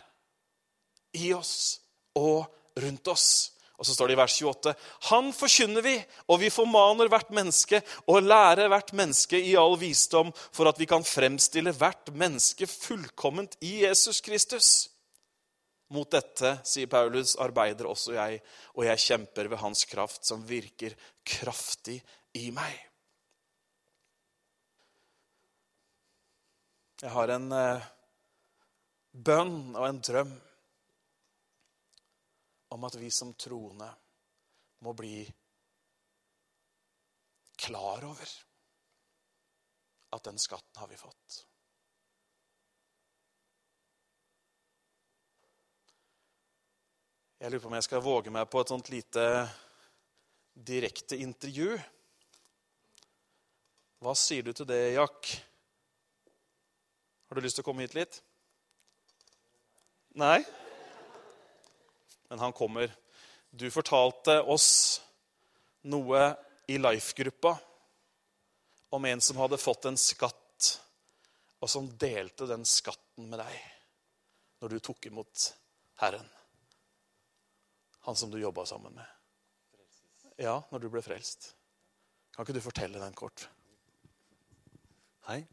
[1.14, 1.82] I oss
[2.16, 2.46] og
[2.78, 3.53] rundt oss.
[3.82, 4.74] Og så står det i vers 28.:
[5.10, 5.96] Han forkynner vi,
[6.30, 10.88] og vi formaner hvert menneske og lærer hvert menneske i all visdom, for at vi
[10.90, 14.72] kan fremstille hvert menneske fullkomment i Jesus Kristus.
[15.94, 18.40] Mot dette, sier Paulus, arbeider også jeg,
[18.78, 22.00] og jeg kjemper ved hans kraft, som virker kraftig
[22.40, 22.74] i meg.
[27.04, 27.86] Jeg har en eh,
[29.12, 30.32] bønn og en drøm
[32.74, 33.88] om at vi som troende
[34.82, 35.22] må bli
[37.62, 38.30] klar over
[40.14, 41.44] at den skatten har vi fått.
[47.44, 49.24] Jeg lurer på om jeg skal våge meg på et sånt lite
[50.54, 51.78] direkte intervju.
[54.02, 55.36] Hva sier du til det, Jack?
[57.28, 58.22] Har du lyst til å komme hit litt?
[60.18, 60.42] Nei?
[62.34, 62.96] Men han kommer.
[63.50, 65.02] Du fortalte oss
[65.86, 66.22] noe
[66.66, 67.52] i Life-gruppa
[68.90, 70.70] om en som hadde fått en skatt,
[71.62, 73.60] og som delte den skatten med deg
[74.64, 75.44] når du tok imot
[76.02, 76.26] Herren.
[78.10, 79.06] Han som du jobba sammen med.
[80.42, 81.52] ja, når du ble frelst.
[82.34, 83.46] Kan ikke du fortelle den kort?
[85.30, 85.44] Hei.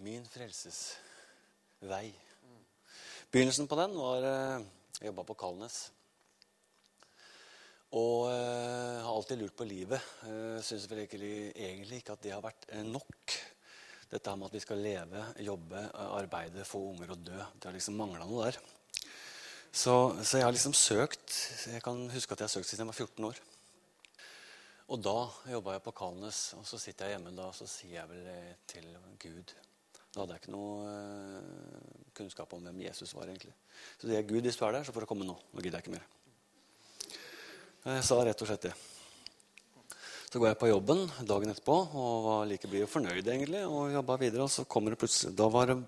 [0.00, 2.16] Min frelsesvei.
[3.28, 5.76] Begynnelsen på den var eh, Jeg jobba på Kalnes.
[7.94, 10.08] Og eh, har alltid lurt på livet.
[10.26, 13.36] Uh, Syns vel egentlig, egentlig ikke at det har vært eh, nok.
[14.10, 17.38] Dette med at vi skal leve, jobbe, eh, arbeide, få unger og dø.
[17.38, 18.58] Det har liksom mangla noe der.
[19.70, 21.34] Så, så, jeg har liksom søkt
[21.68, 23.40] Jeg kan huske at jeg har søkt siden jeg var 14 år.
[24.88, 25.18] Og da
[25.52, 28.30] jobba jeg på Kalnes, og så sitter jeg hjemme da, og så sier jeg vel
[28.32, 28.90] eh, til
[29.22, 29.54] Gud
[30.12, 33.52] Da hadde jeg ikke noe uh, kunnskap om hvem Jesus var, egentlig.
[34.00, 35.36] Så det er Gud, hvis du er der, så får du komme nå.
[35.52, 36.06] Nå gidder jeg ikke mer.
[37.88, 38.74] Jeg sa rett og slett det.
[40.28, 43.94] Så går jeg på jobben dagen etterpå og var like blid og fornøyd egentlig, og
[43.94, 44.44] jobba videre.
[44.44, 45.78] Og så kommer det plutselig Da var det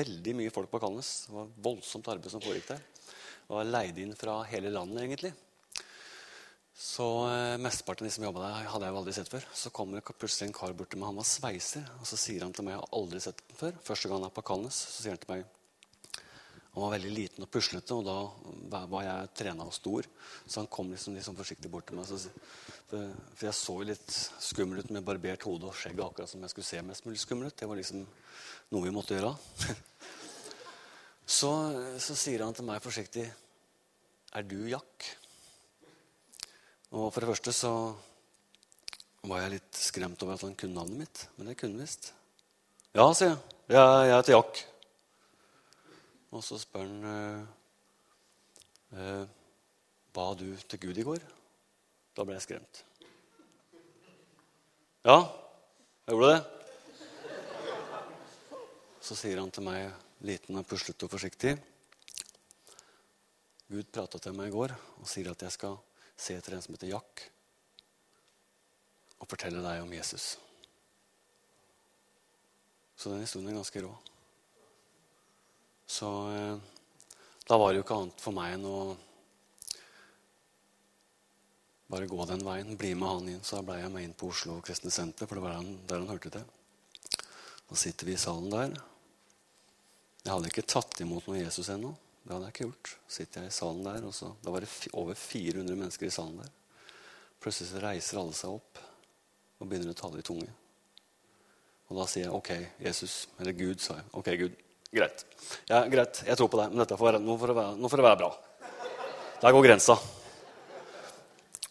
[0.00, 1.10] veldig mye folk på Kalnes.
[1.26, 2.86] Det var voldsomt arbeid som foregikk der
[3.50, 5.32] var leid inn fra hele landet, egentlig.
[6.80, 9.46] Så eh, Mesteparten av de som jobba der, hadde jeg jo aldri sett før.
[9.52, 11.10] Så kommer det plutselig en kar bort til meg.
[11.10, 11.84] Han var sveiser.
[12.00, 13.76] Og så sier han til meg jeg har aldri sett den før.
[13.84, 15.44] Første gang han er på Kalnes, så sier han til meg
[16.70, 18.06] Han var veldig liten og puslete, og
[18.72, 20.08] da var jeg trena og stor.
[20.46, 22.08] Så han kom liksom, liksom forsiktig bort til meg.
[22.08, 22.32] Så,
[22.88, 26.70] for, jeg så litt skummel ut med barbert hode og skjegg, akkurat som jeg skulle
[26.70, 27.58] se mest mulig skummel ut.
[27.60, 28.06] Det var liksom
[28.72, 29.34] noe vi måtte gjøre.
[31.30, 31.48] Så,
[32.02, 33.22] så, sier han til meg forsiktig
[34.34, 35.04] Er du Jack?
[36.90, 37.72] Og for det første så
[39.30, 41.22] var jeg litt skremt over at han kunne navnet mitt.
[41.36, 42.12] Men det kunne visst.
[42.96, 43.40] Ja, sier jeg.
[43.70, 44.62] Jeg, jeg heter Jack.
[46.34, 47.42] Og så spør han eh,
[48.98, 49.26] eh,
[50.10, 51.22] Ba du til Gud i går?
[52.18, 52.80] Da ble jeg skremt.
[55.06, 55.20] Ja,
[56.08, 56.40] jeg gjorde det.
[59.06, 59.86] Så sier han til meg
[60.26, 61.54] liten og puslete og forsiktig.
[63.70, 65.78] Gud prata til meg i går og sier at jeg skal
[66.20, 67.24] se etter en som heter Jack,
[69.20, 70.34] og fortelle deg om Jesus.
[73.00, 73.92] Så den historien er ganske rå.
[75.90, 76.56] Så eh,
[77.48, 78.80] da var det jo ikke annet for meg enn å
[81.90, 83.40] bare gå den veien, bli med han inn.
[83.42, 85.56] Så da ble jeg med inn på Oslo Kristne Senter, for det var
[85.88, 86.44] der han hørte til.
[87.70, 88.76] Da sitter vi i salen der.
[90.20, 91.90] Jeg hadde ikke tatt imot noe Jesus ennå.
[92.30, 92.88] Det hadde jeg ikke gjort.
[92.94, 96.12] Så sitter jeg i salen der, og så, Da var det over 400 mennesker i
[96.14, 96.52] salen der.
[97.42, 98.78] Plutselig så reiser alle seg opp
[99.58, 100.46] og begynner å tale i tunge.
[101.90, 102.52] Og da sier jeg OK,
[102.86, 103.16] Jesus.
[103.42, 104.06] Eller Gud, sa jeg.
[104.14, 104.62] OK, Gud.
[104.94, 105.26] Greit.
[105.66, 107.90] Ja, greit, jeg tror på deg, men dette får være, nå, får det være, nå
[107.90, 108.30] får det være bra.
[109.42, 109.98] Der går grensa.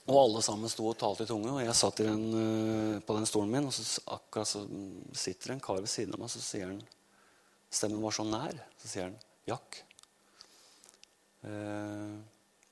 [0.10, 3.30] Og alle sammen sto og talte i tunge, og jeg satt den, uh, på den
[3.32, 3.72] stolen min.
[3.72, 4.67] Og så akkurat så
[5.24, 6.84] sitter en kar ved siden av meg, så sier han
[7.72, 8.60] Stemmen var så nær.
[8.82, 9.88] Så sier han, 'Jack, eh,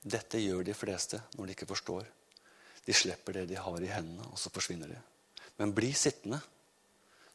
[0.07, 2.13] dette gjør de fleste når de ikke forstår.'
[2.87, 4.97] De slipper det de har i hendene, og så forsvinner de.
[5.59, 6.39] Men bli sittende,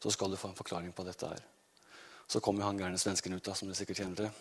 [0.01, 1.43] så skal du få en forklaring på dette her.
[2.25, 4.31] Så kommer han gærne svensken ut, da, som du sikkert kjenner til.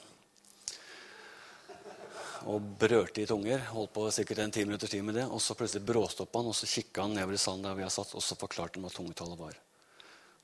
[2.49, 3.61] Og brørte i tunger.
[3.75, 5.27] Holdt på sikkert en ti minutters tid med det.
[5.29, 7.93] Og så plutselig bråstoppa han, og så kikka han nedover i sanden der vi har
[7.93, 9.61] satt, og så forklarte han hva tungetallet var.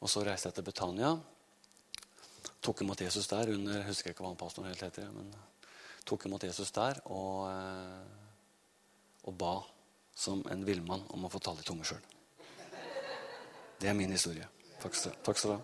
[0.05, 1.17] Og så reiste jeg til Betania
[2.61, 5.09] tok imot Jesus der under Jeg husker ikke hva han pastoren helt heter.
[5.15, 5.33] men
[6.09, 9.55] tok imot Jesus der og, eh, og ba
[10.19, 12.05] som en villmann om å få tale i tunge sjøl.
[13.79, 14.49] Det er min historie.
[14.83, 15.63] Takk skal, takk skal du ha.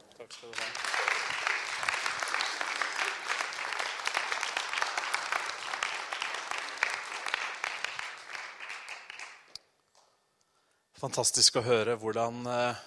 [11.04, 12.84] Fantastisk å høre hvordan eh,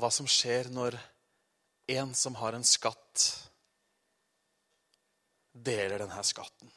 [0.00, 0.98] hva som skjer når
[1.94, 3.24] en som har en skatt,
[5.54, 6.70] deler denne skatten.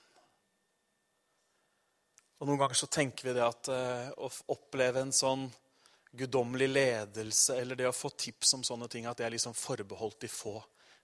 [2.37, 5.47] Og Noen ganger så tenker vi det at uh, å oppleve en sånn
[6.17, 10.21] guddommelig ledelse eller det å få tips om sånne ting, at det er liksom forbeholdt
[10.23, 10.59] de få.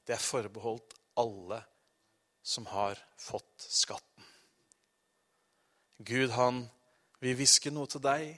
[0.06, 1.60] Det er forbeholdt alle
[2.44, 4.30] som har fått skatten.
[6.04, 6.66] Gud, han
[7.24, 8.34] vil hviske noe til deg.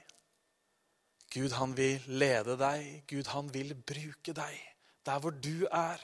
[1.34, 3.02] Gud, han vil lede deg.
[3.10, 4.60] Gud, han vil bruke deg
[5.06, 6.02] der hvor du er.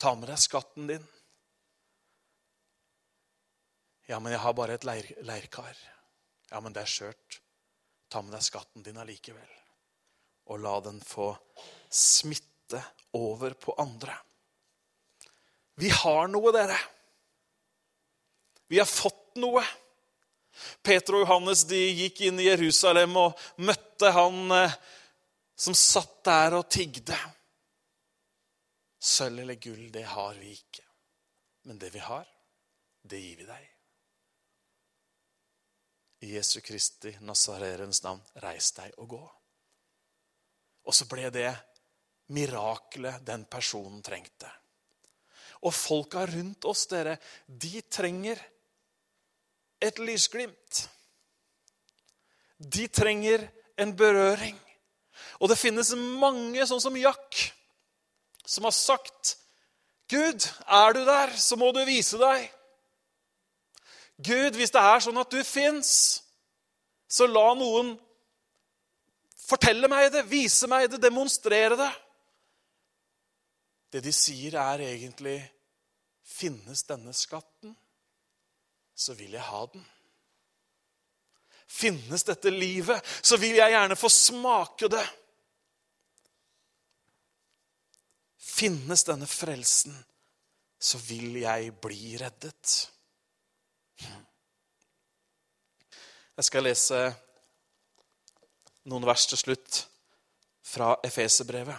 [0.00, 1.06] Ta med deg skatten din.
[4.08, 5.76] Ja, men jeg har bare et leir, leirkar.
[6.48, 7.40] Ja, men det er skjørt.
[8.08, 9.50] Ta med deg skatten din allikevel.
[10.48, 11.34] Og la den få
[11.92, 12.80] smitte
[13.18, 14.16] over på andre.
[15.78, 16.78] Vi har noe, dere.
[18.72, 19.62] Vi har fått noe.
[20.82, 24.78] Peter og Johannes de gikk inn i Jerusalem og møtte han eh,
[25.58, 27.16] som satt der og tigde.
[28.98, 30.84] Sølv eller gull, det har vi ikke.
[31.68, 32.24] Men det vi har,
[33.04, 33.74] det gir vi deg.
[36.20, 39.24] I Jesu Kristi Nazarerens navn, reis deg og gå.
[40.88, 41.50] Og så ble det
[42.34, 44.50] mirakelet den personen trengte.
[45.66, 47.16] Og folka rundt oss, dere,
[47.46, 48.40] de trenger
[49.82, 50.84] et lysglimt.
[52.58, 53.44] De trenger
[53.78, 54.58] en berøring.
[55.38, 57.42] Og det finnes mange, sånn som Jack,
[58.46, 59.36] som har sagt
[60.08, 62.48] Gud, er du der, så må du vise deg.
[64.18, 65.90] Gud, hvis det er sånn at du fins,
[67.08, 67.94] så la noen
[69.48, 71.92] fortelle meg det, vise meg det, demonstrere det.
[73.88, 75.40] Det de sier, er egentlig
[76.28, 77.72] Finnes denne skatten,
[78.94, 79.86] så vil jeg ha den.
[81.68, 85.06] Finnes dette livet, så vil jeg gjerne få smake det.
[88.36, 89.96] Finnes denne frelsen,
[90.78, 92.76] så vil jeg bli reddet.
[96.36, 96.98] Jeg skal lese
[98.88, 99.82] noen vers til slutt
[100.62, 101.76] fra Efeserbrevet.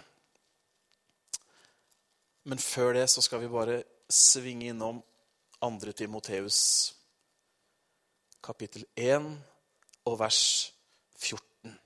[2.44, 5.04] Men før det så skal vi bare svinge innom
[5.62, 5.92] 2.
[5.92, 6.60] Timoteus
[8.44, 9.26] kapittel 1
[10.06, 10.74] og vers
[11.18, 11.80] 14.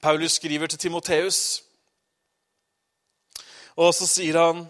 [0.00, 1.62] Paulus skriver til Timoteus,
[3.76, 4.66] og så sier han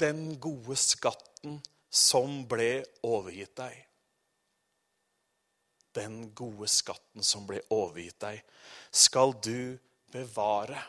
[0.00, 1.62] den gode skatten
[1.98, 3.74] som ble overgitt deg.
[5.98, 8.42] Den gode skatten som ble overgitt deg,
[8.94, 9.78] skal du
[10.12, 10.80] bevare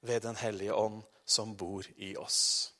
[0.00, 2.72] ved Den hellige ånd som bor i oss.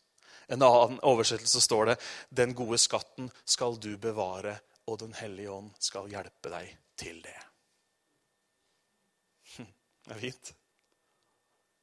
[0.48, 1.96] En annen oversettelse står det
[2.34, 4.56] den gode skatten skal du bevare,
[4.88, 7.36] og Den hellige ånd skal hjelpe deg til det.
[9.60, 10.54] Det er fint.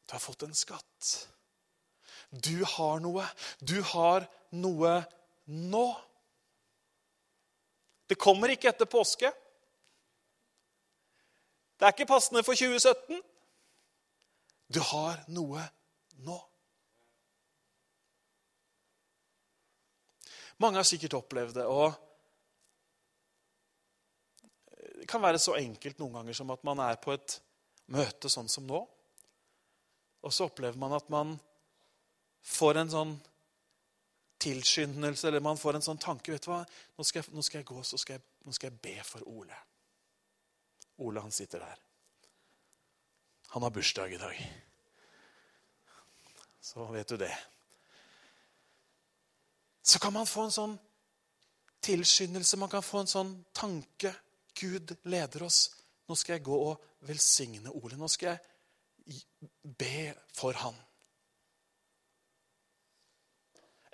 [0.07, 1.11] Du har fått en skatt.
[2.29, 3.23] Du har noe.
[3.59, 4.93] Du har noe
[5.47, 5.85] nå.
[8.07, 9.31] Det kommer ikke etter påske.
[11.77, 13.21] Det er ikke passende for 2017.
[14.73, 15.63] Du har noe
[16.25, 16.37] nå.
[20.57, 21.65] Mange har sikkert opplevd det.
[21.65, 21.93] og
[24.97, 27.37] Det kan være så enkelt noen ganger som at man er på et
[27.93, 28.81] møte sånn som nå.
[30.25, 31.37] Og så opplever man at man
[32.43, 33.15] får en sånn
[34.37, 36.61] tilskyndelse, eller man får en sånn tanke vet du hva,
[36.97, 39.25] Nå skal jeg, nå skal jeg gå så skal jeg, nå skal jeg be for
[39.29, 39.57] Ole.
[41.05, 41.83] Ole han sitter der.
[43.53, 44.39] Han har bursdag i dag.
[46.61, 47.33] Så vet du det.
[49.81, 50.77] Så kan man få en sånn
[51.85, 54.11] tilskyndelse, man kan få en sånn tanke.
[54.57, 55.69] Gud leder oss.
[56.09, 57.95] Nå skal jeg gå og velsigne Ole.
[57.99, 59.21] Nå skal jeg
[59.77, 60.75] be for han.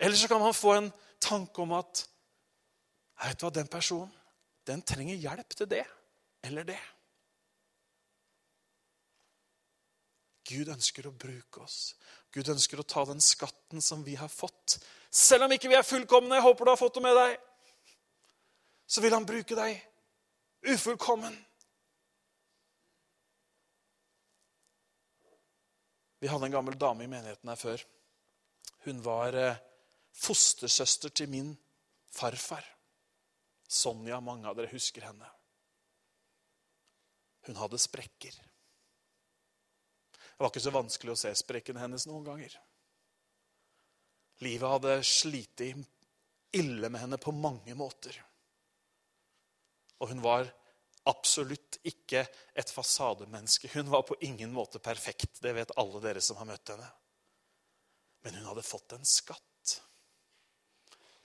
[0.04, 0.92] Eller så kan man få en
[1.24, 2.04] tanke om at
[3.24, 4.12] vet du hva, den personen
[4.68, 5.86] den trenger hjelp til det
[6.44, 6.80] eller det.
[10.44, 11.96] Gud ønsker å bruke oss.
[12.36, 14.76] Gud ønsker å ta den skatten som vi har fått.
[15.08, 17.40] Selv om ikke vi er fullkomne, jeg håper du har fått det med deg,
[18.84, 19.80] så vil han bruke deg
[20.74, 21.36] ufullkommen.
[26.20, 27.84] Vi hadde en gammel dame i menigheten her før.
[28.84, 29.64] Hun var eh,
[30.14, 31.54] fostersøster til min
[32.14, 32.66] farfar.
[33.68, 35.30] Sonja, mange av dere husker henne.
[37.48, 38.36] Hun hadde sprekker.
[40.34, 42.56] Det var ikke så vanskelig å se sprekkene hennes noen ganger.
[44.44, 48.16] Livet hadde slitt ille med henne på mange måter.
[50.02, 50.50] Og hun var
[51.10, 53.70] absolutt ikke et fasademenneske.
[53.76, 55.42] Hun var på ingen måte perfekt.
[55.44, 56.90] Det vet alle dere som har møtt henne.
[58.24, 59.53] Men hun hadde fått en skatt.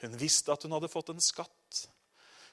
[0.03, 1.81] Hun visste at hun hadde fått en skatt.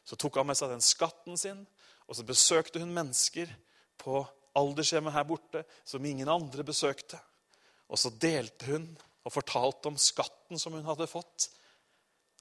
[0.05, 1.63] Så tok han med seg den skatten sin,
[2.05, 3.49] og så besøkte hun mennesker
[4.01, 4.21] på
[4.55, 7.19] aldershjemmet her borte som ingen andre besøkte.
[7.89, 8.87] Og så delte hun
[9.25, 11.49] og fortalte om skatten som hun hadde fått.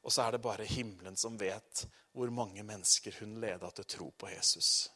[0.05, 4.11] Og så er det bare himmelen som vet hvor mange mennesker hun leda til tro
[4.19, 4.91] på Jesus.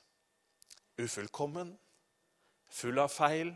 [1.00, 1.72] Ufullkommen,
[2.68, 3.54] full av feil,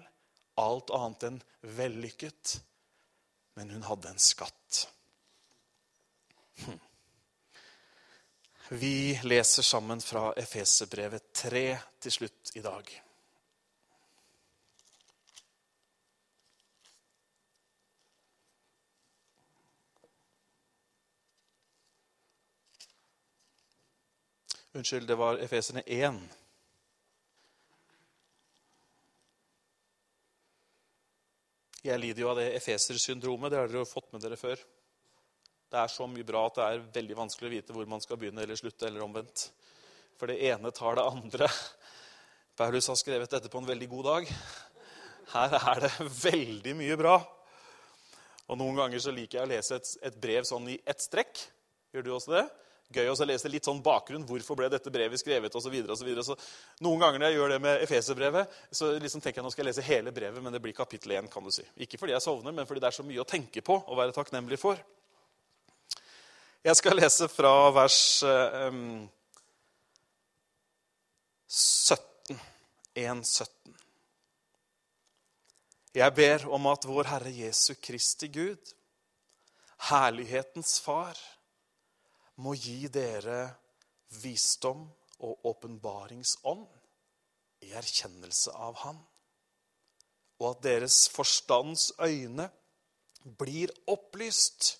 [0.60, 1.38] alt annet enn
[1.76, 2.56] vellykket.
[3.60, 4.86] Men hun hadde en skatt.
[6.56, 6.78] Hm.
[8.68, 13.02] Vi leser sammen fra Efeserbrevet 3 til slutt i dag.
[24.72, 26.20] Unnskyld, det var Efeserne 1.
[31.84, 33.50] Jeg lider jo av det efesersyndromet.
[33.50, 34.60] Det har dere jo fått med dere før.
[35.72, 38.18] Det er så mye bra at det er veldig vanskelig å vite hvor man skal
[38.20, 38.84] begynne eller slutte.
[38.90, 39.46] eller omvendt.
[40.20, 41.48] For det ene tar det andre.
[42.60, 44.28] Paulus har skrevet dette på en veldig god dag.
[45.32, 47.14] Her er det veldig mye bra.
[48.52, 51.40] Og Noen ganger så liker jeg å lese et, et brev sånn i ett strekk.
[51.96, 52.44] Gjør du også det?
[52.92, 54.28] Gøy å lese litt sånn bakgrunn.
[54.28, 55.56] Hvorfor ble dette brevet skrevet?
[55.56, 56.26] Og så videre, og så videre.
[56.26, 56.36] Så
[56.84, 59.72] noen ganger når jeg gjør det med Efeserbrevet, så liksom tenker jeg nå skal jeg
[59.72, 61.32] lese hele brevet, men det blir kapittel 1.
[61.32, 61.64] kan du si.
[61.80, 64.12] Ikke fordi jeg sovner, men fordi det er så mye å tenke på og være
[64.20, 64.76] takknemlig for.
[66.62, 69.08] Jeg skal lese fra vers um,
[71.50, 72.36] 17.
[72.94, 73.72] 1, 17.
[75.98, 78.70] Jeg ber om at vår Herre Jesu Kristi Gud,
[79.88, 81.18] herlighetens Far,
[82.38, 83.40] må gi dere
[84.22, 84.84] visdom
[85.18, 86.68] og åpenbaringsånd
[87.66, 89.02] i erkjennelse av Han,
[90.38, 92.46] og at deres forstands øyne
[93.42, 94.76] blir opplyst,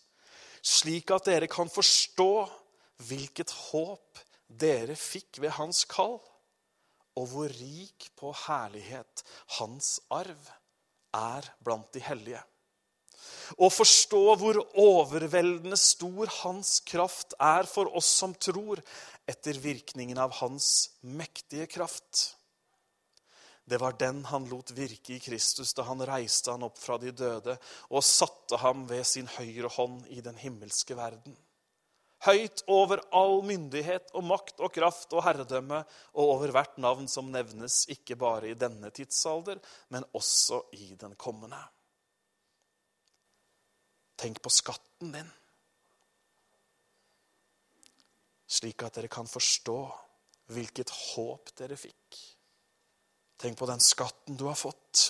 [0.63, 2.33] slik at dere kan forstå
[3.09, 6.21] hvilket håp dere fikk ved Hans kall,
[7.19, 9.25] og hvor rik på herlighet
[9.59, 10.49] Hans arv
[11.13, 12.41] er blant de hellige.
[13.61, 18.81] Og forstå hvor overveldende stor hans kraft er for oss som tror,
[19.29, 22.33] etter virkningen av hans mektige kraft.
[23.65, 27.13] Det var den han lot virke i Kristus da han reiste han opp fra de
[27.15, 27.55] døde
[27.91, 31.37] og satte ham ved sin høyre hånd i den himmelske verden.
[32.23, 35.81] Høyt over all myndighet og makt og kraft og herredømme
[36.15, 39.59] og over hvert navn som nevnes, ikke bare i denne tidsalder,
[39.91, 41.59] men også i den kommende.
[44.23, 45.33] Tenk på skatten din,
[48.47, 49.81] slik at dere kan forstå
[50.55, 52.23] hvilket håp dere fikk.
[53.43, 55.09] Tenk på den skatten du har fått.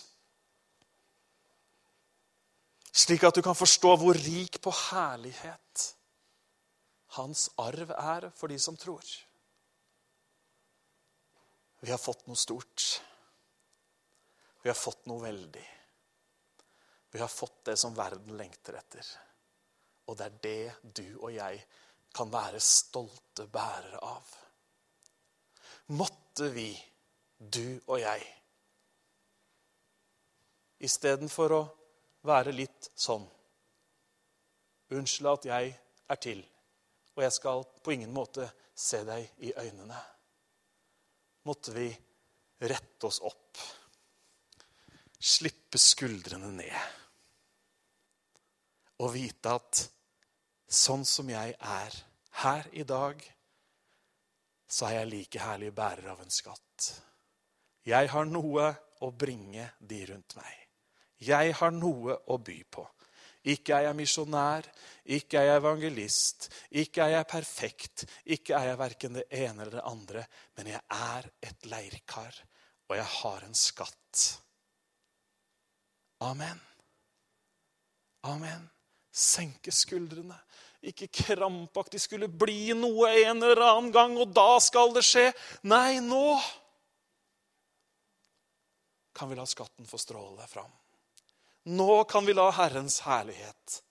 [2.92, 5.88] Slik at du kan forstå hvor rik på herlighet
[7.16, 9.04] hans arv er for de som tror.
[11.82, 12.84] Vi har fått noe stort.
[14.62, 15.64] Vi har fått noe veldig.
[17.12, 19.08] Vi har fått det som verden lengter etter.
[20.08, 21.58] Og det er det du og jeg
[22.14, 24.30] kan være stolte bærere av.
[25.98, 26.70] Måtte vi,
[27.50, 28.24] du og jeg,
[30.82, 31.62] istedenfor å
[32.26, 33.26] være litt sånn
[34.92, 35.68] Unnskyld at jeg
[36.12, 36.40] er til,
[37.16, 38.44] og jeg skal på ingen måte
[38.76, 39.96] se deg i øynene.
[41.48, 41.86] Måtte vi
[42.68, 43.56] rette oss opp,
[45.16, 46.76] slippe skuldrene ned
[49.02, 49.80] og vite at
[50.70, 51.96] sånn som jeg er
[52.44, 53.24] her i dag,
[54.68, 56.92] så er jeg like herlig bærer av en skatt.
[57.88, 58.68] Jeg har noe
[59.02, 60.58] å bringe de rundt meg.
[61.22, 62.84] Jeg har noe å by på.
[63.52, 64.66] Ikke er jeg misjonær,
[65.16, 66.46] ikke er jeg evangelist,
[66.78, 68.04] ikke er jeg perfekt,
[68.36, 70.22] ikke er jeg verken det ene eller det andre,
[70.58, 72.38] men jeg er et leirkar,
[72.86, 74.22] og jeg har en skatt.
[76.22, 76.62] Amen.
[78.30, 78.70] Amen
[79.12, 80.36] senke skuldrene.
[80.82, 85.28] Ikke krampaktig skulle bli noe en eller annen gang, og da skal det skje.
[85.70, 86.40] Nei, nå
[89.12, 90.70] kan vi la skatten få stråle fram.
[91.62, 93.82] Nå kan vi la Herrens herlighet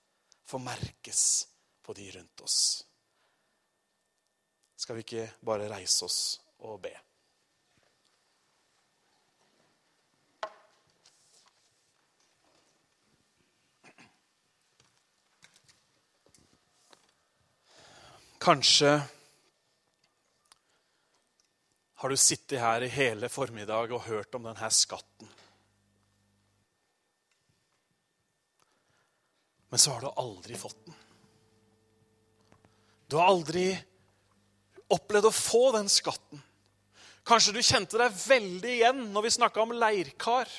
[0.43, 1.47] få merkes
[1.81, 2.85] på de rundt oss.
[4.75, 6.93] Skal vi ikke bare reise oss og be?
[18.41, 18.95] Kanskje
[22.01, 25.27] har du sittet her i hele formiddag og hørt om denne skatten.
[29.69, 30.95] Men så har du aldri fått den.
[33.05, 33.67] Du har aldri
[34.89, 36.41] opplevd å få den skatten.
[37.27, 40.49] Kanskje du kjente deg veldig igjen når vi snakka om leirkar.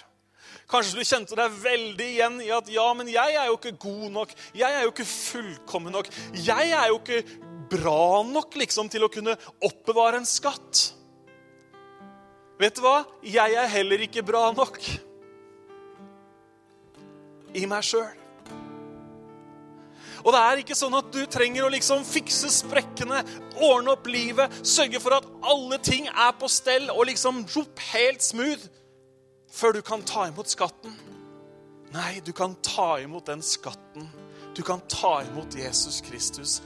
[0.70, 4.09] Kanskje du kjente deg veldig igjen i at ja, men jeg er jo ikke god
[4.14, 4.38] nok.
[4.55, 6.14] Jeg er jo ikke fullkommen nok.
[6.38, 7.24] Jeg er jo ikke
[7.72, 10.93] bra nok liksom, til å kunne oppbevare en skatt.
[12.62, 13.02] Vet du hva?
[13.26, 14.78] Jeg er heller ikke bra nok
[17.58, 18.12] i meg sjøl.
[20.22, 23.24] Og det er ikke sånn at du trenger å liksom fikse sprekkene,
[23.58, 27.42] ordne opp livet, sørge for at alle ting er på stell og liksom
[27.90, 28.68] helt smooth
[29.52, 30.94] før du kan ta imot skatten.
[31.92, 34.06] Nei, du kan ta imot den skatten.
[34.54, 36.60] Du kan ta imot Jesus Kristus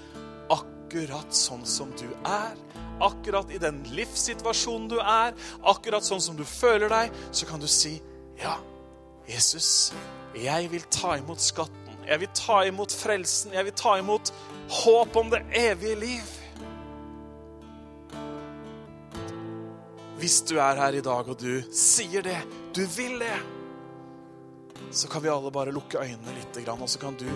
[0.53, 2.66] akkurat sånn som du er.
[3.01, 7.69] Akkurat i den livssituasjonen du er, akkurat sånn som du føler deg, så kan du
[7.69, 8.01] si,
[8.37, 8.57] 'Ja,
[9.29, 9.93] Jesus,
[10.35, 11.97] jeg vil ta imot skatten.
[12.07, 13.53] Jeg vil ta imot frelsen.
[13.53, 14.33] Jeg vil ta imot
[14.69, 16.37] håp om det evige liv.'
[20.17, 22.39] hvis du er her i dag og du sier det,
[22.75, 23.37] du vil det,
[24.91, 27.29] så kan vi alle bare lukke øynene litt, og så kan du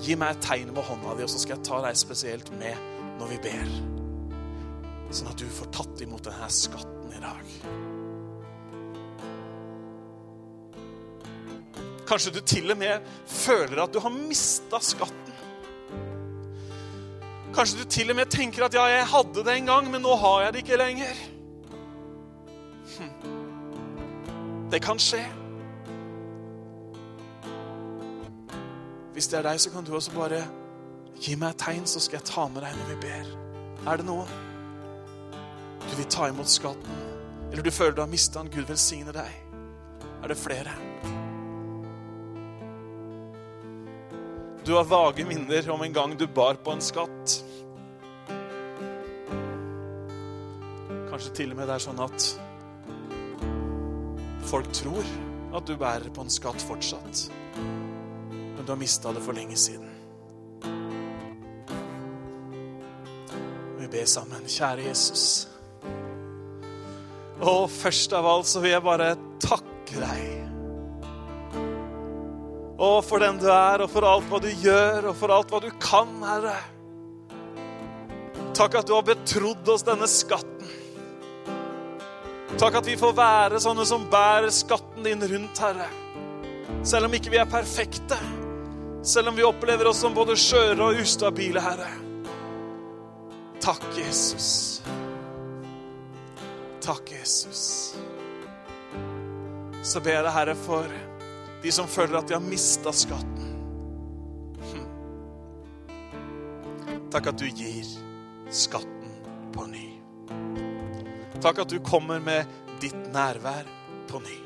[0.00, 2.78] gi meg et tegn med hånda di, og så skal jeg ta deg spesielt med
[3.18, 3.97] når vi ber.
[5.10, 7.54] Sånn at du får tatt imot denne skatten i dag.
[12.08, 15.34] Kanskje du til og med føler at du har mista skatten.
[17.56, 20.14] Kanskje du til og med tenker at 'ja, jeg hadde det en gang, men nå
[20.16, 21.18] har jeg det ikke lenger'.
[22.98, 24.70] Hm.
[24.70, 25.24] Det kan skje.
[29.12, 30.44] Hvis det er deg, så kan du også bare
[31.20, 33.26] gi meg et tegn, så skal jeg ta med deg når vi ber.
[33.90, 34.47] Er det noen?
[35.86, 37.04] Du vil ta imot skatten,
[37.52, 38.50] eller du føler du har mista den.
[38.52, 39.30] Gud velsigne deg.
[40.22, 40.74] Er det flere?
[44.64, 47.38] Du har vage minner om en gang du bar på en skatt.
[51.08, 52.26] Kanskje til og med det er sånn at
[54.50, 55.08] folk tror
[55.56, 57.28] at du bærer på en skatt fortsatt.
[57.56, 59.88] Men du har mista det for lenge siden.
[63.78, 64.44] Vi ber sammen.
[64.44, 65.48] Kjære Jesus.
[67.38, 69.12] Og først av alt så vil jeg bare
[69.42, 70.24] takke deg.
[72.78, 75.60] Og for den du er, og for alt hva du gjør, og for alt hva
[75.62, 76.56] du kan, Herre.
[78.58, 80.74] Takk at du har betrodd oss denne skatten.
[82.58, 85.86] Takk at vi får være sånne som bærer skatten din rundt, Herre.
[86.86, 88.18] Selv om ikke vi er perfekte.
[89.02, 91.90] Selv om vi opplever oss som både skjøre og ustabile, Herre.
[93.62, 94.80] Takk, Jesus.
[96.88, 97.94] Takk, Jesus.
[99.84, 100.88] Så ber jeg deg, Herre, for
[101.60, 103.50] de som føler at de har mista skatten.
[104.70, 104.86] Hm.
[107.12, 107.90] Takk at du gir
[108.48, 109.10] skatten
[109.52, 109.84] på ny.
[111.44, 112.48] Takk at du kommer med
[112.80, 113.68] ditt nærvær
[114.08, 114.38] på ny.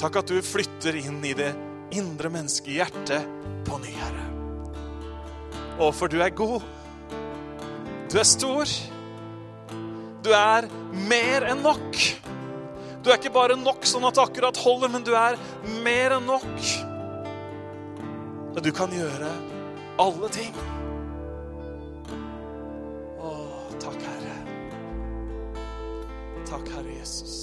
[0.00, 1.50] Takk at du flytter inn i det
[2.00, 3.28] indre menneskehjertet
[3.68, 4.24] på ny, Herre.
[5.84, 6.64] Å, for du er god.
[8.08, 8.72] Du er stor.
[10.24, 10.68] Du er
[11.08, 11.96] mer enn nok.
[13.00, 15.38] Du er ikke bare nok sånn at det akkurat holder, men du er
[15.84, 16.66] mer enn nok.
[18.50, 19.30] Og du kan gjøre
[20.00, 20.52] alle ting.
[23.20, 23.32] Å,
[23.80, 24.36] takk, Herre.
[26.50, 27.34] Takk, Herre Jesus,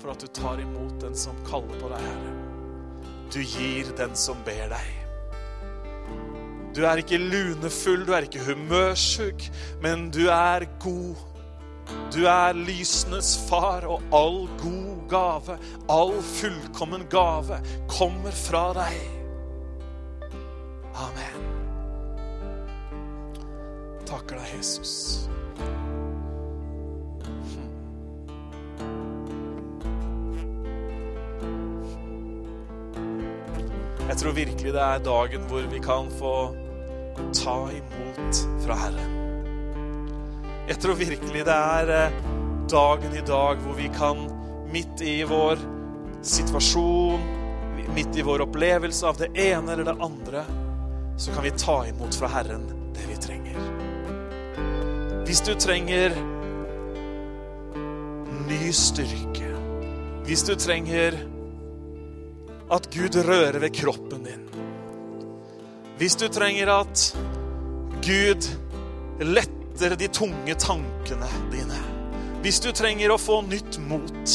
[0.00, 2.36] for at du tar imot den som kaller på deg, Herre.
[3.30, 4.96] Du gir den som ber deg.
[6.74, 9.50] Du er ikke lunefull, du er ikke humørsjuk,
[9.82, 11.29] men du er god.
[12.14, 18.98] Du er lysenes far, og all god gave, all fullkommen gave, kommer fra deg.
[20.94, 21.44] Amen.
[24.06, 25.28] Takker deg, Jesus.
[34.10, 36.34] Jeg tror virkelig det er dagen hvor vi kan få
[37.30, 39.19] ta imot fra Herren.
[40.70, 42.18] Jeg tror virkelig det er eh,
[42.70, 44.20] dagen i dag hvor vi kan,
[44.70, 45.58] midt i vår
[46.22, 47.24] situasjon,
[47.96, 50.44] midt i vår opplevelse av det ene eller det andre,
[51.18, 53.58] så kan vi ta imot fra Herren det vi trenger.
[55.26, 56.14] Hvis du trenger
[58.46, 59.50] ny styrke,
[60.30, 61.18] hvis du trenger
[62.70, 64.46] at Gud rører ved kroppen din.
[65.98, 67.08] Hvis du trenger at
[68.06, 68.54] Gud
[69.18, 71.78] letter de tunge tankene dine.
[72.44, 74.34] Hvis du trenger å få nytt mot,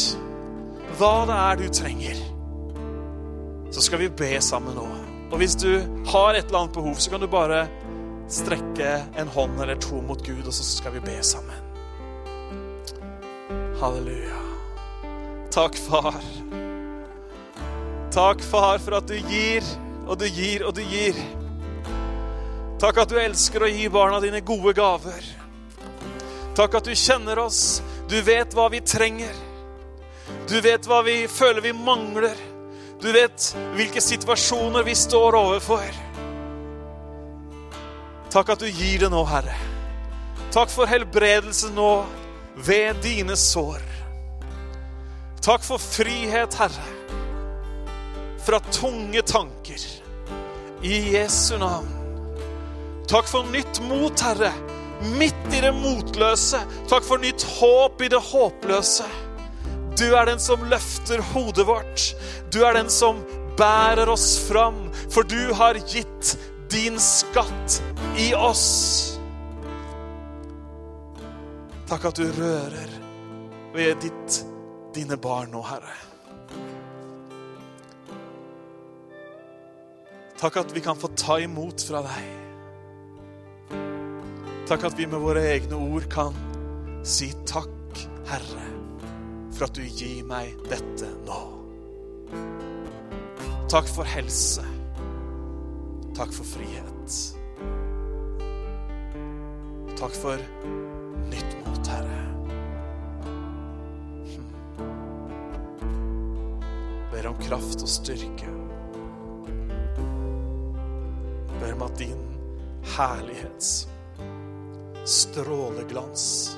[0.98, 2.22] hva det er du trenger,
[3.74, 4.86] så skal vi be sammen nå.
[5.32, 5.70] Og hvis du
[6.10, 7.66] har et eller annet behov, så kan du bare
[8.32, 11.62] strekke en hånd eller to mot Gud, og så skal vi be sammen.
[13.82, 14.42] Halleluja.
[15.54, 16.22] Takk, far.
[18.16, 19.66] Takk, far, for at du gir
[20.06, 21.18] og du gir og du gir.
[22.80, 25.28] Takk at du elsker å gi barna dine gode gaver.
[26.56, 27.82] Takk at du kjenner oss.
[28.10, 29.36] Du vet hva vi trenger.
[30.50, 32.36] Du vet hva vi føler vi mangler.
[33.02, 36.02] Du vet hvilke situasjoner vi står overfor.
[38.36, 39.56] Takk at du gir det nå, Herre.
[40.56, 41.90] Takk for helbredelse nå
[42.68, 43.84] ved dine sår.
[45.46, 46.96] Takk for frihet, Herre
[48.46, 49.80] fra tunge tanker.
[50.82, 52.05] I Jesu navn.
[53.08, 54.50] Takk for nytt mot, Herre,
[55.20, 56.58] midt i det motløse.
[56.90, 59.06] Takk for nytt håp i det håpløse.
[59.96, 62.06] Du er den som løfter hodet vårt.
[62.52, 63.22] Du er den som
[63.60, 66.34] bærer oss fram, for du har gitt
[66.74, 67.78] din skatt
[68.20, 68.66] i oss.
[71.86, 72.94] Takk at du rører
[73.76, 74.40] Vi er ditt,
[74.96, 75.94] dine barn nå, Herre.
[80.40, 82.45] Takk at vi kan få ta imot fra deg.
[84.66, 86.34] Takk at vi med våre egne ord kan
[87.06, 88.64] si takk, Herre,
[89.54, 91.38] for at du gir meg dette nå.
[93.70, 94.66] Takk for helse.
[96.18, 97.18] Takk for frihet.
[100.02, 100.42] Takk for
[101.30, 102.22] nytt mot, Herre.
[107.14, 108.50] Ber om kraft og styrke.
[111.60, 112.32] Ber om at din
[112.96, 113.86] herlighets
[115.06, 116.58] stråleglans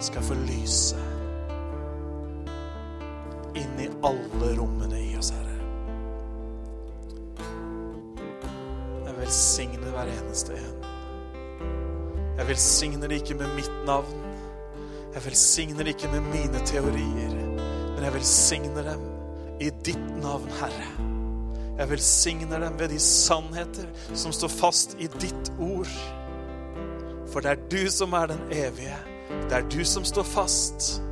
[0.00, 0.98] skal få lyse
[3.54, 5.54] inn i alle rommene i oss, Herre.
[9.06, 10.76] Jeg velsigner hver eneste en.
[12.38, 14.26] Jeg velsigner det ikke med mitt navn.
[15.14, 17.34] Jeg velsigner det ikke med mine teorier,
[17.94, 19.08] men jeg velsigner dem
[19.62, 20.90] i ditt navn, Herre.
[21.78, 25.90] Jeg velsigner dem ved de sannheter som står fast i ditt ord.
[27.32, 28.96] For det er du som er den evige.
[29.28, 31.02] Det er du som står fast.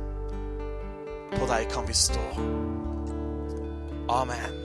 [1.37, 2.23] På deg kan vi stå.
[4.09, 4.56] Amen.